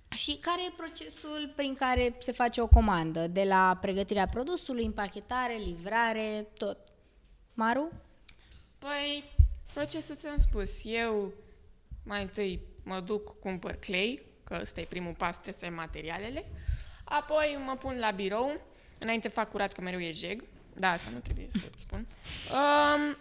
[0.09, 3.27] Și care e procesul prin care se face o comandă?
[3.27, 6.77] De la pregătirea produsului, împachetare, livrare, tot.
[7.53, 7.91] Maru?
[8.79, 9.23] Păi,
[9.79, 10.81] procesul ți-am spus.
[10.83, 11.33] Eu
[12.03, 16.45] mai întâi mă duc, cumpăr clay, că ăsta e primul pas, trebuie să ai materialele.
[17.03, 18.61] Apoi mă pun la birou,
[18.97, 20.37] înainte fac curat, că mereu e jeg.
[20.75, 22.07] Da, asta nu trebuie să spun.
[22.51, 23.17] Um,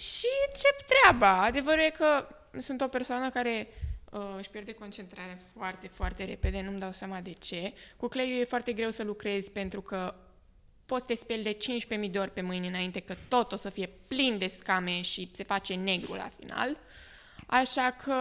[0.00, 1.42] și încep treaba.
[1.42, 2.28] Adevărul e că
[2.60, 3.68] sunt o persoană care
[4.10, 7.72] uh, își pierde concentrarea foarte, foarte repede, nu-mi dau seama de ce.
[7.96, 10.14] Cu cleiul e foarte greu să lucrezi pentru că
[10.88, 11.56] poți să te speli de
[12.04, 15.30] 15.000 de ori pe mâini înainte că tot o să fie plin de scame și
[15.34, 16.76] se face negru la final.
[17.46, 18.14] Așa că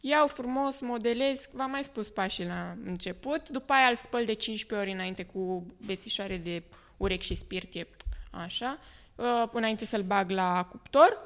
[0.00, 4.88] iau frumos, modelez, v-am mai spus pașii la început, după aia îl spăl de 15
[4.88, 6.62] ori înainte cu bețișoare de
[6.96, 7.86] urechi și spirit, e
[8.30, 8.78] așa,
[9.14, 11.18] uh, înainte să-l bag la cuptor,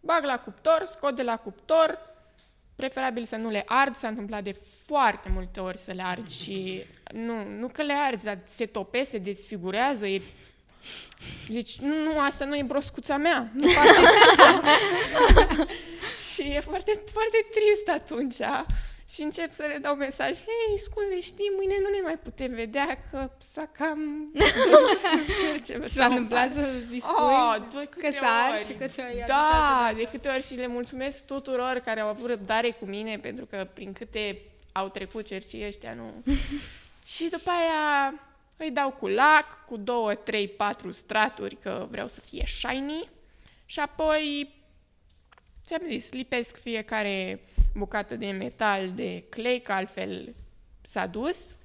[0.00, 1.98] bag la cuptor, scot de la cuptor,
[2.80, 4.56] preferabil să nu le ard, s-a întâmplat de
[4.86, 9.10] foarte multe ori să le ard și nu, nu că le arzi, dar se topesc,
[9.10, 10.22] se desfigurează, e...
[11.48, 13.50] Deci, nu, nu, asta nu e broscuța mea.
[13.52, 14.00] Nu face
[16.32, 18.36] și e foarte, foarte trist atunci.
[19.12, 22.98] Și încep să le dau mesaj, hei, scuze, știi, mâine nu ne mai putem vedea,
[23.10, 24.32] că s-a cam...
[25.40, 28.64] cer ce S-a întâmplat să vi spui Oh, de câte că s-ar ori.
[28.64, 32.08] și că ți-o ai Da, adus de câte ori și le mulțumesc tuturor care au
[32.08, 34.42] avut răbdare cu mine, pentru că prin câte
[34.72, 36.22] au trecut cercii ăștia, nu...
[37.14, 38.14] și după aia
[38.56, 43.08] îi dau cu lac, cu două, trei, patru straturi, că vreau să fie shiny.
[43.66, 44.54] Și apoi,
[45.70, 47.40] ți-am zis, lipesc fiecare
[47.74, 50.34] bucată de metal de clay, că altfel
[50.82, 51.56] s-a dus.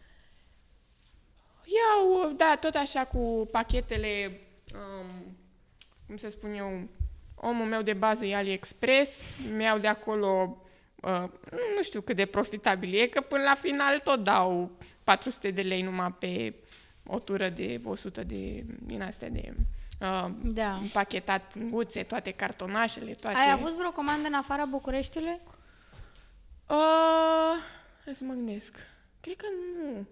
[1.66, 4.40] Iau, da, tot așa cu pachetele,
[4.74, 5.38] um,
[6.08, 6.88] cum să spun eu,
[7.36, 10.58] omul meu de bază e AliExpress, mi-au de acolo,
[11.02, 11.30] uh,
[11.76, 15.82] nu știu cât de profitabil e, că până la final tot dau 400 de lei
[15.82, 16.54] numai pe
[17.06, 19.54] o tură de 100 de, din astea de
[20.26, 20.74] uh, Da.
[20.76, 23.38] împachetat punguțe, toate cartonașele, toate...
[23.38, 25.40] Ai avut vreo comandă în afara Bucureștiului?
[26.70, 27.56] Uh,
[28.06, 28.76] hai să mă gândesc.
[29.22, 29.46] Cred că
[29.82, 30.06] nu.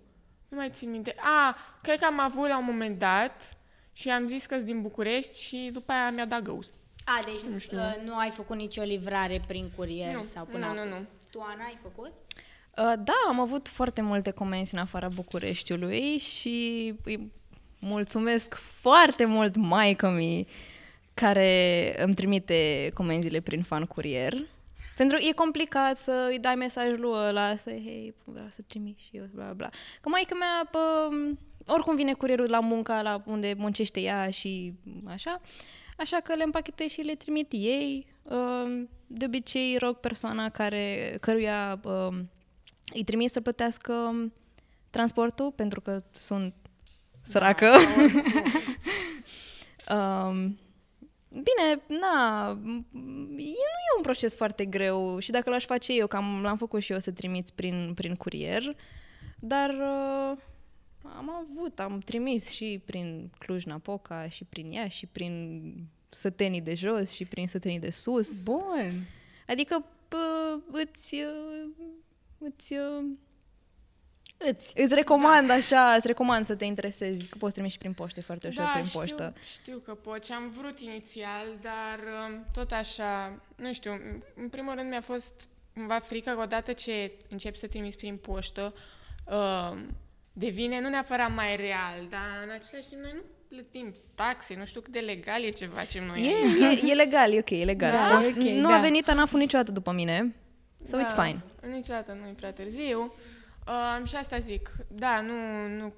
[0.47, 1.15] Nu mai țin minte.
[1.19, 3.49] A, cred că am avut la un moment dat
[3.93, 6.73] și am zis că sunt din București și după aia mi-a dat ghost.
[7.05, 7.77] A, deci Nu nu, știu.
[7.77, 10.89] uh, nu ai făcut nicio livrare prin curier Nu, sau până nu, nu, acum?
[10.91, 11.05] nu.
[11.31, 12.11] Tu, Ana, ai făcut?
[12.77, 17.31] Uh, Da, am avut foarte multe comenzi în afara Bucureștiului și îi
[17.83, 20.47] mulțumesc foarte mult maică mi
[21.13, 24.33] care îmi trimite comenzile prin fan curier.
[24.97, 28.97] Pentru că e complicat să îi dai mesajul lui ăla, să hei, vreau să trimit
[28.97, 29.69] și eu, bla bla bla.
[30.01, 31.09] Că maica mea, pă,
[31.65, 34.73] oricum vine curierul la munca, la unde muncește ea și
[35.05, 35.41] așa,
[35.97, 38.07] așa că le împachetez și le trimit ei.
[38.23, 42.19] Uh, De obicei rog persoana care, căruia uh,
[42.93, 44.15] îi trimit să plătească
[44.89, 46.53] transportul, pentru că sunt
[47.23, 47.65] săracă.
[49.95, 50.57] um,
[51.29, 52.85] bine, na, m-
[53.37, 56.81] e, nu e un proces foarte greu și dacă l-aș face eu, cam l-am făcut
[56.81, 58.75] și eu să trimiți prin, prin curier,
[59.39, 60.37] dar uh,
[61.17, 65.73] am avut, am trimis și prin Cluj-Napoca și prin ea și prin
[66.09, 68.43] sătenii de jos și prin sătenii de sus.
[68.43, 69.07] Bun.
[69.47, 71.69] Adică pă, îți, uh,
[72.37, 73.05] îți, uh,
[74.49, 74.71] Îți.
[74.75, 78.23] îți recomand așa, îți recomand să te interesezi, că poți trimite și prin poștă, e
[78.25, 79.33] foarte ușor da, prin știu, poștă.
[79.53, 83.91] știu că pot și am vrut inițial, dar um, tot așa, nu știu,
[84.35, 88.73] în primul rând mi-a fost cumva frică că odată ce încep să trimiți prin poștă,
[89.25, 89.87] um,
[90.33, 94.81] devine nu neapărat mai real, dar în același timp noi nu plătim taxe, nu știu
[94.81, 96.61] cât de legal e ce facem noi aici.
[96.61, 97.91] E, e, e legal, e ok, e legal.
[97.91, 98.75] Da, Poți- ok, nu da.
[98.75, 100.35] a venit ANAF-ul niciodată după mine,
[100.85, 101.43] so it's fine.
[101.71, 103.13] Niciodată nu e prea târziu.
[103.67, 105.93] Um, și asta zic, da, nu, nu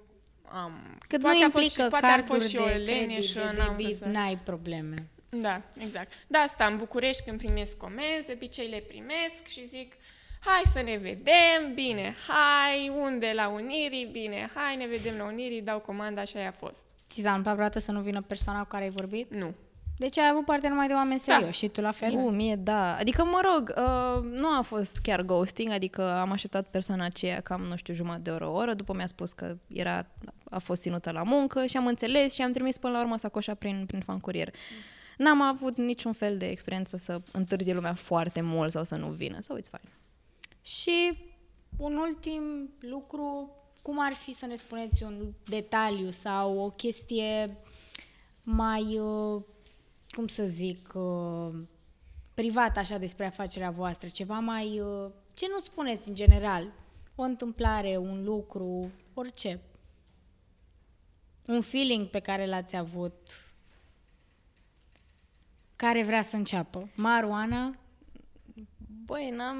[0.51, 0.97] am...
[1.07, 2.87] Cât poate nu a fost și, implică poate am carduri fost și o de credit,
[2.87, 4.13] leneșă, de n-am debit, văzut.
[4.13, 5.09] n-ai probleme.
[5.29, 6.11] Da, exact.
[6.27, 9.93] Da, asta în București când primesc comenzi, de obicei le primesc și zic
[10.39, 15.61] hai să ne vedem, bine, hai, unde la Unirii, bine, hai, ne vedem la Unirii,
[15.61, 16.83] dau comanda, așa a fost.
[17.09, 19.31] Ți s-a întâmplat vreodată să nu vină persoana cu care ai vorbit?
[19.31, 19.53] Nu.
[19.97, 21.33] Deci ai avut parte numai de oameni Da.
[21.33, 22.13] serioși și tu la fel?
[22.13, 22.95] U, mie da.
[22.95, 27.61] Adică, mă rog, uh, nu a fost chiar ghosting, adică am așteptat persoana aceea cam,
[27.61, 30.05] nu știu, jumătate de oră, o oră, după mi-a spus că era
[30.49, 33.53] a fost ținută la muncă și am înțeles și am trimis până la urmă sacoșa
[33.53, 34.53] prin, prin fan curier.
[35.17, 39.37] N-am avut niciun fel de experiență să întârzie lumea foarte mult sau să nu vină,
[39.41, 39.91] so it's fine.
[40.61, 41.17] Și
[41.77, 47.57] un ultim lucru, cum ar fi să ne spuneți un detaliu sau o chestie
[48.43, 49.41] mai, uh,
[50.15, 51.53] cum să zic, uh,
[52.33, 56.71] privat așa despre afacerea voastră, ceva mai, uh, ce nu spuneți în general,
[57.15, 59.59] o întâmplare, un lucru, orice.
[61.45, 63.13] Un feeling pe care l-ați avut,
[65.75, 66.89] care vrea să înceapă.
[66.95, 67.75] Maru, Ana?
[69.05, 69.57] Băi, n-am...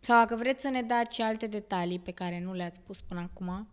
[0.00, 3.20] Sau dacă vreți să ne dați și alte detalii pe care nu le-ați spus până
[3.20, 3.68] acum.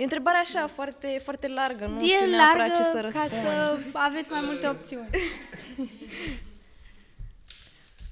[0.00, 3.00] E o întrebare așa, foarte, foarte largă, nu e știu neapărat largă ce să ca
[3.00, 3.30] răspund.
[3.30, 5.08] să aveți mai multe opțiuni.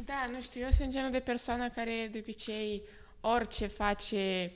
[0.05, 2.83] Da, nu știu, eu sunt genul de persoană care de obicei
[3.21, 4.53] orice face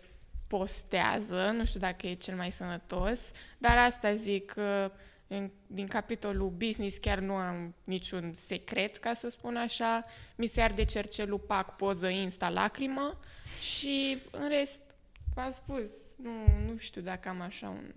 [0.47, 4.91] postează, nu știu dacă e cel mai sănătos, dar asta zic, uh,
[5.27, 10.05] în, din capitolul business chiar nu am niciun secret, ca să spun așa.
[10.37, 13.19] Mi se arde cercelul, pac, poză, Insta, lacrimă
[13.61, 14.81] și în rest,
[15.35, 15.91] v-am spus,
[16.23, 16.31] nu,
[16.67, 17.91] nu știu dacă am așa un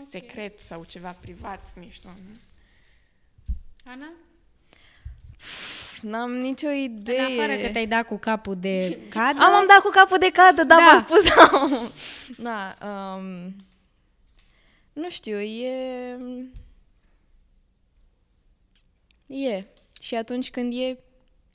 [0.00, 0.06] Ok.
[0.10, 2.08] secret sau ceva privat mișto.
[2.08, 2.36] Nu?
[3.84, 4.12] Ana?
[6.02, 7.20] N-am nicio În idee.
[7.20, 9.42] afară că te-ai dat cu capul de cadă.
[9.42, 10.84] Am, am dat cu capul de cadă, da, Da.
[10.84, 11.22] v-am spus.
[12.46, 13.56] da, um,
[14.92, 16.18] nu știu, e...
[19.26, 19.64] E.
[20.00, 20.98] Și atunci când e,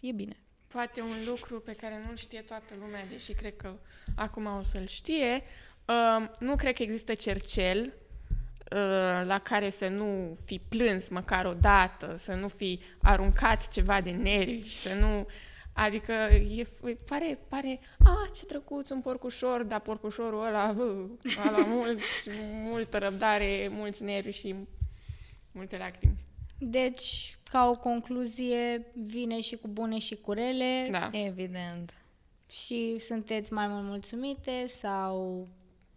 [0.02, 0.38] e bine.
[0.72, 3.74] Poate un lucru pe care nu-l știe toată lumea, deși cred că
[4.16, 5.44] acum o să-l știe,
[5.86, 11.54] uh, nu cred că există cercel uh, la care să nu fi plâns măcar o
[11.54, 15.28] dată, să nu fi aruncat ceva de nervi, să nu...
[15.74, 21.10] Adică e, e- pare, pare, a, ce drăguț un porcușor, dar porcușorul ăla, uh,
[21.48, 22.00] ăla mult,
[22.64, 24.56] multă răbdare, mulți nervi și
[25.52, 26.26] multe lacrimi.
[26.58, 31.10] Deci, ca o concluzie, vine și cu bune și cu rele Da.
[31.12, 31.94] Evident.
[32.50, 35.48] și sunteți mai mult mulțumite sau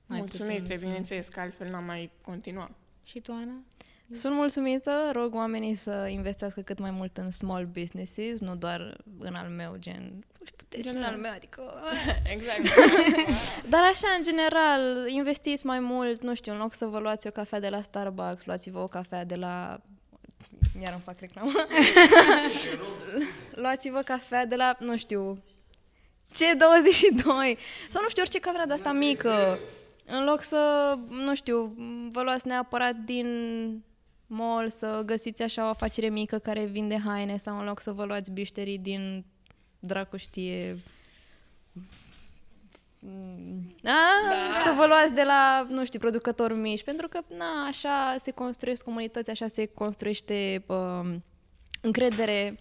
[0.07, 2.70] mai Mulțumite, puțin bineînțeles, că altfel n-am mai continua.
[3.05, 3.62] Și tu, Ana?
[4.11, 9.34] Sunt mulțumită, rog oamenii să investească cât mai mult în small businesses, nu doar în
[9.34, 11.14] al meu, gen, și puteți și în General.
[11.14, 11.62] al meu, adică...
[12.34, 12.61] Exact.
[13.72, 17.30] Dar așa, în general, investiți mai mult, nu știu, în loc să vă luați o
[17.30, 19.80] cafea de la Starbucks, luați-vă o cafea de la...
[20.82, 21.50] Iar îmi fac reclamă.
[23.62, 25.42] luați-vă cafea de la, nu știu,
[26.30, 27.24] C22
[27.90, 29.59] sau nu știu, orice cafea de asta mică.
[30.07, 31.74] În loc să, nu știu,
[32.11, 33.26] vă luați neapărat din
[34.26, 38.05] mall să găsiți așa o afacere mică care vinde haine sau în loc să vă
[38.05, 39.24] luați bișterii din
[39.78, 40.76] dracu știe
[41.72, 41.86] Mm,
[43.84, 43.98] A,
[44.28, 44.61] da.
[44.64, 48.84] să vă luați de la, nu știu, producători mici, pentru că, na, așa se construiesc
[48.84, 51.24] comunități, așa se construiește um,
[51.82, 52.57] încredere.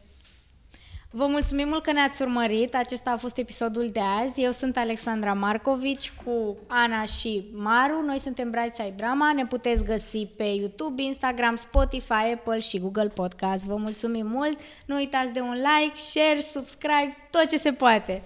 [1.14, 2.76] Vă mulțumim mult că ne-ați urmărit.
[2.76, 4.42] Acesta a fost episodul de azi.
[4.42, 8.02] Eu sunt Alexandra Marcovici cu Ana și Maru.
[8.06, 9.34] Noi suntem Brightside Drama.
[9.34, 13.64] Ne puteți găsi pe YouTube, Instagram, Spotify, Apple și Google Podcast.
[13.64, 14.60] Vă mulțumim mult.
[14.86, 18.22] Nu uitați de un like, share, subscribe, tot ce se poate.